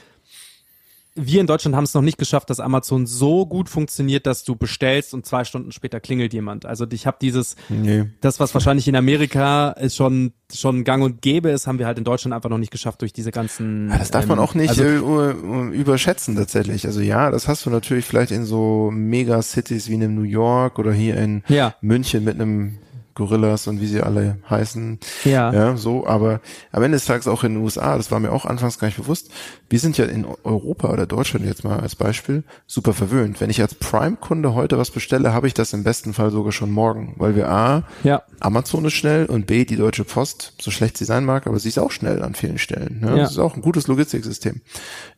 [1.18, 4.56] wir in Deutschland haben es noch nicht geschafft, dass Amazon so gut funktioniert, dass du
[4.56, 6.66] bestellst und zwei Stunden später klingelt jemand.
[6.66, 8.06] Also ich habe dieses, Nee.
[8.22, 11.98] das, was wahrscheinlich in Amerika ist schon schon gang und gäbe ist, haben wir halt
[11.98, 13.90] in Deutschland einfach noch nicht geschafft durch diese ganzen.
[13.90, 16.86] Ja, das darf man ähm, auch nicht Also, äh, u- überschätzen tatsächlich.
[16.86, 20.94] Also ja, das hast du natürlich vielleicht in so Megacities wie in New York oder
[20.94, 21.74] hier in Ja.
[21.82, 22.78] München mit einem
[23.16, 25.00] Gorillas und wie sie alle heißen.
[25.24, 25.52] Ja.
[25.54, 26.42] Ja, so, aber
[26.72, 28.98] am Ende des Tages auch in den USA, das war mir auch anfangs gar nicht
[28.98, 29.32] bewusst.
[29.70, 33.40] Wir sind ja in Europa oder Deutschland jetzt mal als Beispiel super verwöhnt.
[33.40, 36.72] Wenn ich als Prime-Kunde heute was bestelle, habe ich das im besten Fall sogar schon
[36.72, 38.22] morgen, weil wir A, Ja.
[38.42, 41.70] Amazon ist schnell und B, die Deutsche Post, so schlecht sie sein mag, aber sie
[41.70, 43.00] ist auch schnell an vielen Stellen.
[43.00, 43.12] Ne?
[43.12, 43.16] Ja.
[43.24, 44.62] Das ist auch ein gutes Logistiksystem.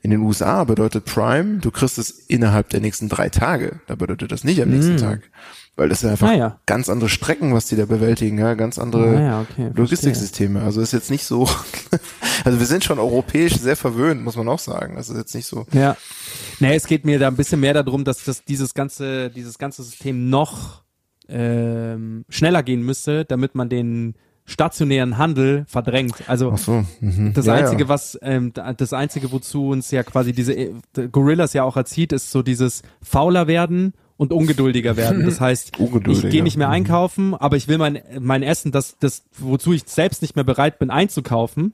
[0.04, 3.80] In den USA bedeutet Prime, du kriegst es innerhalb der nächsten drei Tage.
[3.88, 5.22] Da bedeutet das nicht am nächsten Tag.
[5.78, 6.60] Weil das sind einfach Ah, ja.
[6.66, 10.62] ganz andere Strecken, was die da bewältigen, ja, ganz andere Ah, ja, okay, Logistiksysteme.
[10.62, 11.48] Also ist jetzt nicht so,
[12.44, 14.96] also wir sind schon europäisch sehr verwöhnt, muss man auch sagen.
[14.96, 15.66] Das ist jetzt nicht so.
[15.72, 15.96] Ja.
[16.60, 19.84] Nee, es geht mir da ein bisschen mehr darum, dass das dieses ganze, dieses ganze
[19.84, 20.82] System noch
[21.30, 24.16] ähm, schneller gehen müsste, damit man den
[24.46, 26.24] stationären Handel verdrängt.
[26.28, 26.86] Also so.
[27.02, 27.34] Mhm.
[27.34, 27.90] das Ja, einzige, ja.
[27.90, 30.72] was ähm, da- das einzige, wozu uns ja quasi diese äh,
[31.12, 35.26] Gorillas ja auch erzieht, ist so dieses fauler werden und ungeduldiger werden.
[35.26, 35.74] Das heißt,
[36.08, 36.74] ich gehe nicht mehr Mhm.
[36.74, 40.80] einkaufen, aber ich will mein mein Essen, das das wozu ich selbst nicht mehr bereit
[40.80, 41.74] bin einzukaufen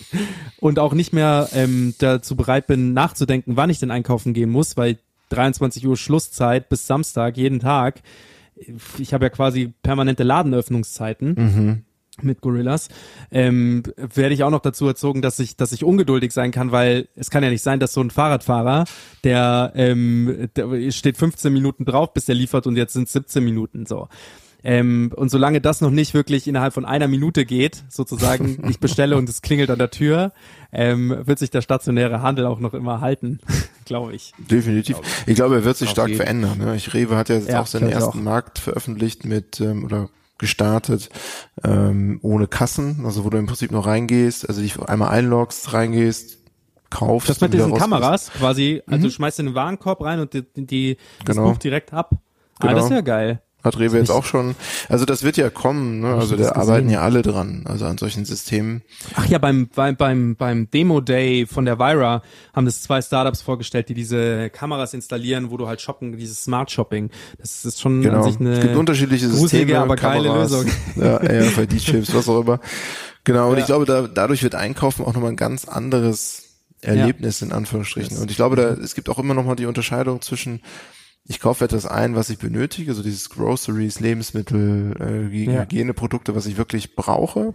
[0.60, 4.76] und auch nicht mehr ähm, dazu bereit bin nachzudenken, wann ich denn einkaufen gehen muss,
[4.76, 4.98] weil
[5.30, 8.02] 23 Uhr Schlusszeit bis Samstag jeden Tag.
[8.98, 11.83] Ich habe ja quasi permanente Ladenöffnungszeiten
[12.22, 12.88] mit Gorillas,
[13.30, 17.08] ähm, werde ich auch noch dazu erzogen, dass ich, dass ich ungeduldig sein kann, weil
[17.16, 18.84] es kann ja nicht sein, dass so ein Fahrradfahrer,
[19.24, 23.86] der, ähm, der steht 15 Minuten drauf, bis der liefert und jetzt sind 17 Minuten
[23.86, 24.08] so.
[24.66, 29.16] Ähm, und solange das noch nicht wirklich innerhalb von einer Minute geht, sozusagen, ich bestelle
[29.18, 30.32] und es klingelt an der Tür,
[30.72, 33.40] ähm, wird sich der stationäre Handel auch noch immer halten,
[33.84, 34.32] glaube ich.
[34.38, 34.96] Definitiv.
[35.26, 36.18] Ich glaube, er wird sich Auf stark jeden.
[36.18, 36.56] verändern.
[36.58, 36.76] Ne?
[36.76, 38.22] Ich Rewe hat ja jetzt Ja, auch seinen ersten auch.
[38.22, 40.08] Markt veröffentlicht mit ähm, oder
[40.38, 41.10] gestartet
[41.62, 46.38] ähm, ohne Kassen, also wo du im Prinzip nur reingehst, also dich einmal einloggst, reingehst,
[46.90, 47.28] kaufst.
[47.28, 47.74] Das mit diesen.
[47.74, 51.50] Kameras quasi, also du schmeißt in den Warenkorb rein und die, die das Genau.
[51.50, 52.10] bucht direkt ab.
[52.12, 52.18] Ah,
[52.68, 52.74] Genau.
[52.76, 53.42] das ist ja geil.
[53.64, 54.54] Hat Rewe jetzt auch schon.
[54.90, 56.00] Also das wird ja kommen.
[56.00, 56.14] Ne?
[56.14, 58.82] Also da arbeiten ja alle dran, also an solchen Systemen.
[59.14, 63.88] Ach ja, beim, beim, beim, beim Demo-Day von der Vira haben das zwei Startups vorgestellt,
[63.88, 67.10] die diese Kameras installieren, wo du halt shoppen, dieses Smart Shopping.
[67.38, 68.18] Das ist schon Genau.
[68.18, 70.70] an sich eine es gibt unterschiedliche gruselige, Systeme, aber geile Kameras, Lösung.
[70.96, 72.60] Ja, RFID-Chips, was auch immer.
[73.24, 73.48] Genau.
[73.48, 73.60] Und Ja.
[73.60, 76.42] ich glaube, da, dadurch wird Einkaufen auch nochmal ein ganz anderes
[76.82, 78.18] Erlebnis in Anführungsstrichen.
[78.18, 80.60] Und ich glaube, da es gibt auch immer nochmal die Unterscheidung zwischen
[81.26, 85.62] ich kaufe etwas ein, was ich benötige, so dieses Groceries, Lebensmittel, äh, Ja.
[85.62, 87.54] Hygieneprodukte, was ich wirklich brauche,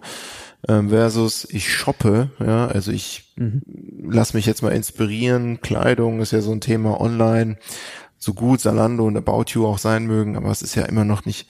[0.68, 3.62] ähm, versus ich shoppe, ja, also ich Mhm.
[4.10, 7.58] lass mich jetzt mal inspirieren, Kleidung ist ja so ein Thema online,
[8.18, 11.26] so gut Salando und About You auch sein mögen, aber es ist ja immer noch
[11.26, 11.48] nicht,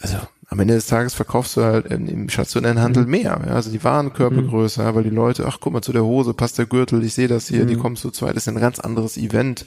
[0.00, 0.18] also
[0.48, 3.40] am Ende des Tages verkaufst du halt im, stationären Handel mehr.
[3.46, 3.54] Ja?
[3.54, 4.48] Also die Warenkörper Mhm.
[4.48, 7.28] größer, weil die Leute, ach guck mal, zu der Hose passt der Gürtel, ich sehe
[7.28, 9.66] das hier, die kommen zu zweit, das ist ein ganz anderes Event.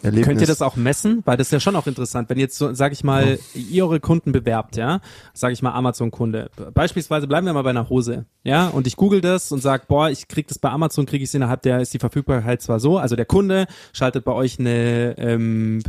[0.00, 0.26] Erlebnis.
[0.26, 0.30] Mhm.
[0.30, 1.22] Könnt ihr das auch messen?
[1.24, 2.30] Weil das ist ja schon auch interessant.
[2.30, 5.00] Wenn jetzt so, sag ich mal, ihr eure Kunden bewerbt, ja,
[5.34, 6.50] sag ich mal Amazon-Kunde.
[6.72, 10.08] Beispielsweise bleiben wir mal bei einer Hose, ja, und ich google das und sag, boah,
[10.08, 12.98] ich krieg das bei Amazon, kriege ich es innerhalb der, ist die Verfügbarkeit zwar so,
[12.98, 15.82] also der Kunde schaltet bei euch eine, ähm,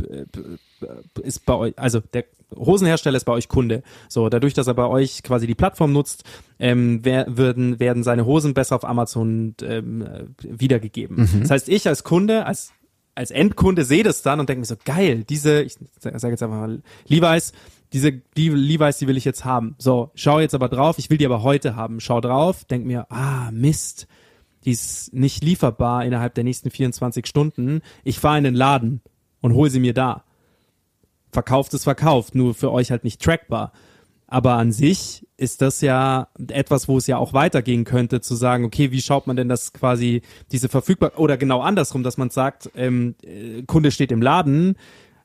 [1.22, 2.24] ist bei euch, also der
[2.54, 3.82] Hosenhersteller ist bei euch Kunde.
[4.08, 6.24] So, dadurch, dass er bei euch quasi die Plattform nutzt,
[6.58, 11.28] ähm, wer, werden, werden seine Hosen besser auf Amazon ähm, äh, wiedergegeben.
[11.40, 12.72] Das heißt, ich als Kunde, als
[13.14, 16.60] als Endkunde sehe das dann und denke mir so, geil, diese, ich sage jetzt einfach
[16.60, 17.52] mal, Levi's,
[17.92, 19.74] diese die Levi's, die will ich jetzt haben.
[19.78, 22.00] So, schau jetzt aber drauf, ich will die aber heute haben.
[22.00, 24.06] Schau drauf, denk mir, ah, Mist,
[24.64, 27.80] die ist nicht lieferbar innerhalb der nächsten 24 Stunden.
[28.04, 29.00] Ich fahre in den Laden
[29.40, 30.24] und hol sie mir da.
[31.32, 33.72] Verkauft ist verkauft, nur für euch halt nicht trackbar.
[34.26, 38.64] Aber an sich ist das ja etwas, wo es ja auch weitergehen könnte, zu sagen,
[38.64, 40.22] okay, wie schaut man denn das quasi,
[40.52, 44.76] diese verfügbar, oder genau andersrum, dass man sagt, ähm, äh, Kunde steht im Laden,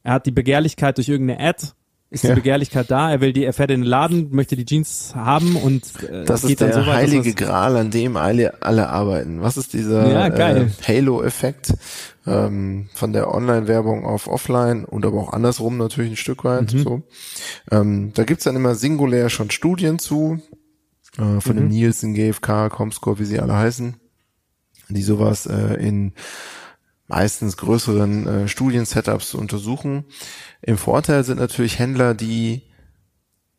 [0.01, 1.67] er hat die Begehrlichkeit durch irgendeine Ad,
[2.09, 2.29] ist Ja.
[2.31, 5.55] die Begehrlichkeit da, er will die, er fährt in den Laden, möchte die Jeans haben
[5.55, 8.89] und äh, Das geht ist der dann so weit, heilige Gral, an dem alle, alle
[8.89, 9.41] arbeiten.
[9.41, 10.27] Was ist dieser Ja.
[10.27, 11.73] Äh, Halo-Effekt
[12.27, 16.73] ähm, von der Online-Werbung auf Offline und aber auch andersrum natürlich ein Stück weit.
[16.73, 16.79] Mhm.
[16.83, 17.01] So.
[17.71, 20.39] Ähm, da gibt's dann immer singulär schon Studien zu,
[21.17, 21.59] äh, von Mhm.
[21.59, 23.95] dem Nielsen, GfK, Comscore, wie sie alle heißen,
[24.89, 26.13] die sowas äh, in
[27.07, 30.05] meistens größeren äh, Studien-Setups untersuchen.
[30.61, 32.63] Im Vorteil sind natürlich Händler, die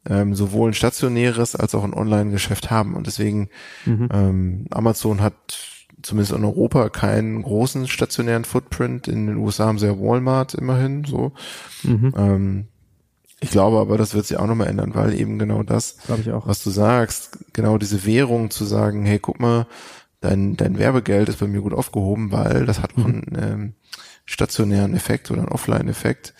[0.08, 2.94] ähm, sowohl ein stationäres als auch ein Online-Geschäft haben.
[2.94, 3.48] Und deswegen
[4.12, 5.34] ähm, Amazon hat
[6.02, 9.08] zumindest in Europa keinen großen stationären Footprint.
[9.08, 11.32] In den USA haben sie ja Walmart immerhin so.
[12.16, 12.68] Ähm,
[13.40, 15.96] ich glaube aber, das wird sich auch nochmal ändern, weil eben genau das,
[16.46, 19.66] was du sagst, genau diese Währung zu sagen, hey, guck mal,
[20.26, 23.74] dein, dein Werbegeld ist bei mir gut aufgehoben, weil das hat auch einen ähm,
[24.24, 26.34] stationären Effekt oder einen Offline-Effekt.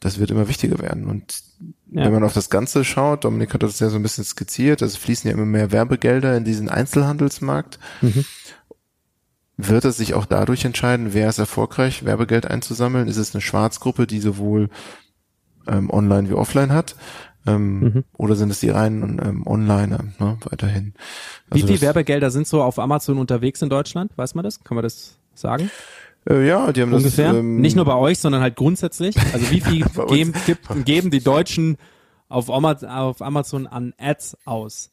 [0.00, 1.04] Das wird immer wichtiger werden.
[1.06, 1.42] Und
[1.90, 2.04] Ja.
[2.04, 4.96] wenn man auf das Ganze schaut, Dominik hat das ja so ein bisschen skizziert, es
[4.96, 7.78] fließen ja immer mehr Werbegelder in diesen Einzelhandelsmarkt.
[9.56, 13.08] Wird es sich auch dadurch entscheiden, wer ist erfolgreich, Werbegeld einzusammeln?
[13.08, 14.70] Ist es eine Schwarzgruppe, die sowohl
[15.66, 16.96] ähm, online wie offline hat?
[17.56, 20.94] Ähm, Oder sind es die reinen ähm, Onliner ne, weiterhin?
[21.48, 24.12] Wie Also viel das- Werbegelder sind so auf Amazon unterwegs in Deutschland?
[24.16, 24.62] Weiß man das?
[24.64, 25.70] Kann man das sagen?
[26.28, 27.28] Äh, ja, die haben Ungefähr?
[27.32, 27.36] das.
[27.38, 29.16] Ähm, Nicht nur bei euch, sondern halt grundsätzlich.
[29.32, 30.34] Also wie viel geben,
[30.84, 31.76] geben die Deutschen
[32.28, 34.90] auf Amazon an Ads aus?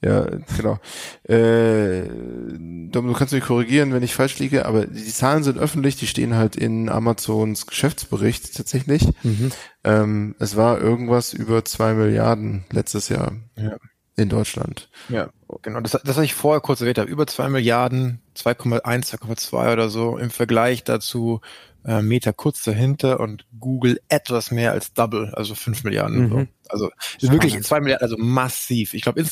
[0.00, 0.26] Ja,
[0.56, 0.78] genau.
[1.24, 6.06] Äh, du kannst mich korrigieren, wenn ich falsch liege, aber die Zahlen sind öffentlich, die
[6.06, 9.08] stehen halt in Amazons Geschäftsbericht tatsächlich.
[9.24, 9.50] Mhm.
[9.84, 13.76] Ähm, es war irgendwas über zwei Milliarden letztes Jahr Ja.
[14.18, 14.88] In Deutschland.
[15.08, 15.30] Ja,
[15.62, 15.80] genau.
[15.80, 20.18] Das, das, was ich vorher kurz erwähnt habe, über zwei Milliarden, 2,1, 2,2 oder so
[20.18, 21.40] im Vergleich dazu
[21.84, 26.24] äh, Meta kurz dahinter und Google etwas mehr als Double, also fünf Milliarden.
[26.24, 26.30] Mhm.
[26.30, 26.46] So.
[26.68, 26.90] Also
[27.20, 28.94] ist wirklich zwei Milliarden, also massiv.
[28.94, 29.24] Ich glaube,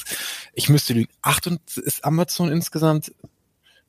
[0.54, 1.08] ich müsste lügen.
[1.22, 3.12] Acht und ist Amazon insgesamt,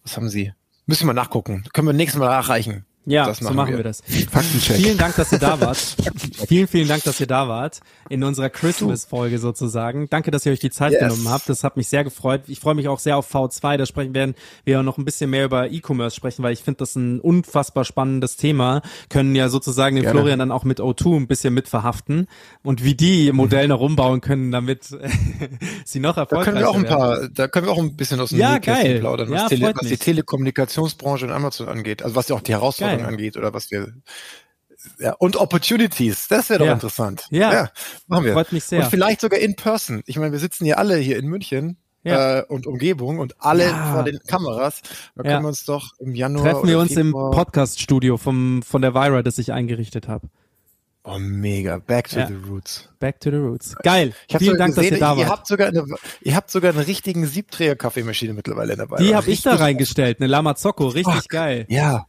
[0.04, 0.54] was haben sie?
[0.86, 1.64] Müssen wir mal nachgucken.
[1.74, 2.86] Können wir nächstes Mal nachreichen.
[3.10, 3.78] Ja, Das so machen machen wir.
[3.78, 4.02] wir das.
[4.32, 4.76] Faktencheck.
[4.76, 5.78] Vielen Dank, dass ihr da wart.
[6.48, 7.80] vielen, vielen Dank, dass ihr da wart.
[8.10, 10.10] In unserer Christmas-Folge sozusagen.
[10.10, 11.02] Danke, dass ihr euch die Zeit Yes.
[11.02, 11.48] genommen habt.
[11.50, 12.42] Das hat mich sehr gefreut.
[12.48, 13.78] Ich freue mich auch sehr auf V2.
[13.78, 14.36] Da sprechen werden
[14.66, 18.36] wir noch ein bisschen mehr über E-Commerce sprechen, weil ich finde das ein unfassbar spannendes
[18.38, 18.82] Thema.
[19.10, 20.20] Können ja sozusagen den Gerne.
[20.20, 22.28] Florian dann auch mit O2 ein bisschen mit verhaften.
[22.64, 24.84] Und wie die Modelle noch rumbauen können, damit
[25.86, 26.98] sie noch Da erfolgreicher können wir auch ein werden.
[26.98, 29.66] paar, da können wir auch ein bisschen aus dem Ja, Nähkästchen plaudern, Ja, was, Tele,
[29.66, 29.98] freut was die.
[29.98, 32.04] Telekommunikationsbranche und Amazon angeht.
[32.04, 32.54] Also was ja auch die
[33.00, 33.08] Geil.
[33.08, 33.94] angeht oder was wir
[35.00, 36.74] ja, und Opportunities, das wäre doch Ja.
[36.74, 37.26] interessant.
[37.32, 37.70] Ja.
[38.08, 38.34] machen wir.
[38.34, 38.84] Freut mich sehr.
[38.84, 40.04] Und vielleicht sogar in person.
[40.06, 42.40] Ich meine, wir sitzen ja alle hier in München Ja.
[42.40, 43.94] äh, und Umgebung und alle Ja.
[43.94, 44.82] vor den Kameras.
[45.16, 45.32] Da Ja.
[45.32, 48.94] können wir uns doch im Januar Treffen wir uns im Februar- Podcast-Studio vom, von der
[48.94, 50.28] Vira, das ich eingerichtet habe.
[51.04, 51.80] Oh, mega.
[51.80, 52.28] Back to Ja.
[52.28, 52.90] the roots.
[53.00, 53.76] Back to the Roots.
[53.82, 54.14] Geil.
[54.30, 55.30] Vielen sogar Dank, dass gesehen, ihr da ihr wart.
[55.30, 55.86] habt sogar eine,
[56.22, 58.98] ihr habt sogar einen richtigen Siebträger-Kaffeemaschine mittlerweile dabei.
[58.98, 61.66] Die habe ich da reingestellt, eine Lamazocco, richtig geil.
[61.70, 62.08] Ja,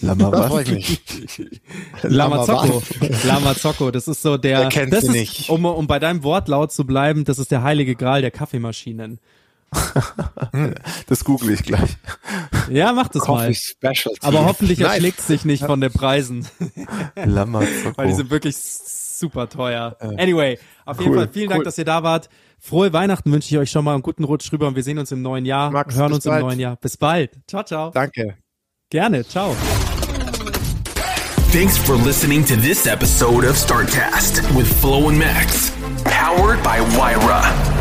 [0.00, 0.46] Lama was?
[0.48, 1.60] freue ich mich.
[2.02, 2.82] Lamazocco.
[3.24, 5.50] Lamazocco, das ist so der, Wer kennt das ist, nicht?
[5.50, 9.18] Um, um bei deinem Wortlaut zu bleiben, das ist der heilige Gral der Kaffeemaschinen.
[11.06, 11.96] Das google ich gleich.
[12.70, 13.54] Ja, mach das Coffee mal.
[13.54, 14.18] Specialty.
[14.22, 16.46] Aber hoffentlich erschlägt sich nicht von den Preisen,
[17.24, 17.62] Lama
[17.96, 19.96] weil die sind wirklich super teuer.
[20.00, 22.28] Anyway, auf jeden Cool, Fall vielen Dank, dass ihr da wart.
[22.58, 25.12] Frohe Weihnachten wünsche ich euch schon mal einen guten Rutsch rüber und wir sehen uns
[25.12, 26.44] im neuen Jahr, Max, hören uns im bald.
[26.44, 26.76] neuen Jahr.
[26.76, 27.30] Bis bald.
[27.46, 27.90] Ciao, ciao.
[27.90, 28.39] Danke.
[28.90, 29.22] Gerne.
[29.22, 29.54] Ciao.
[31.52, 35.70] Thanks for listening to this episode of StartCast with Flo and Max.
[36.04, 37.79] Powered by Wyra.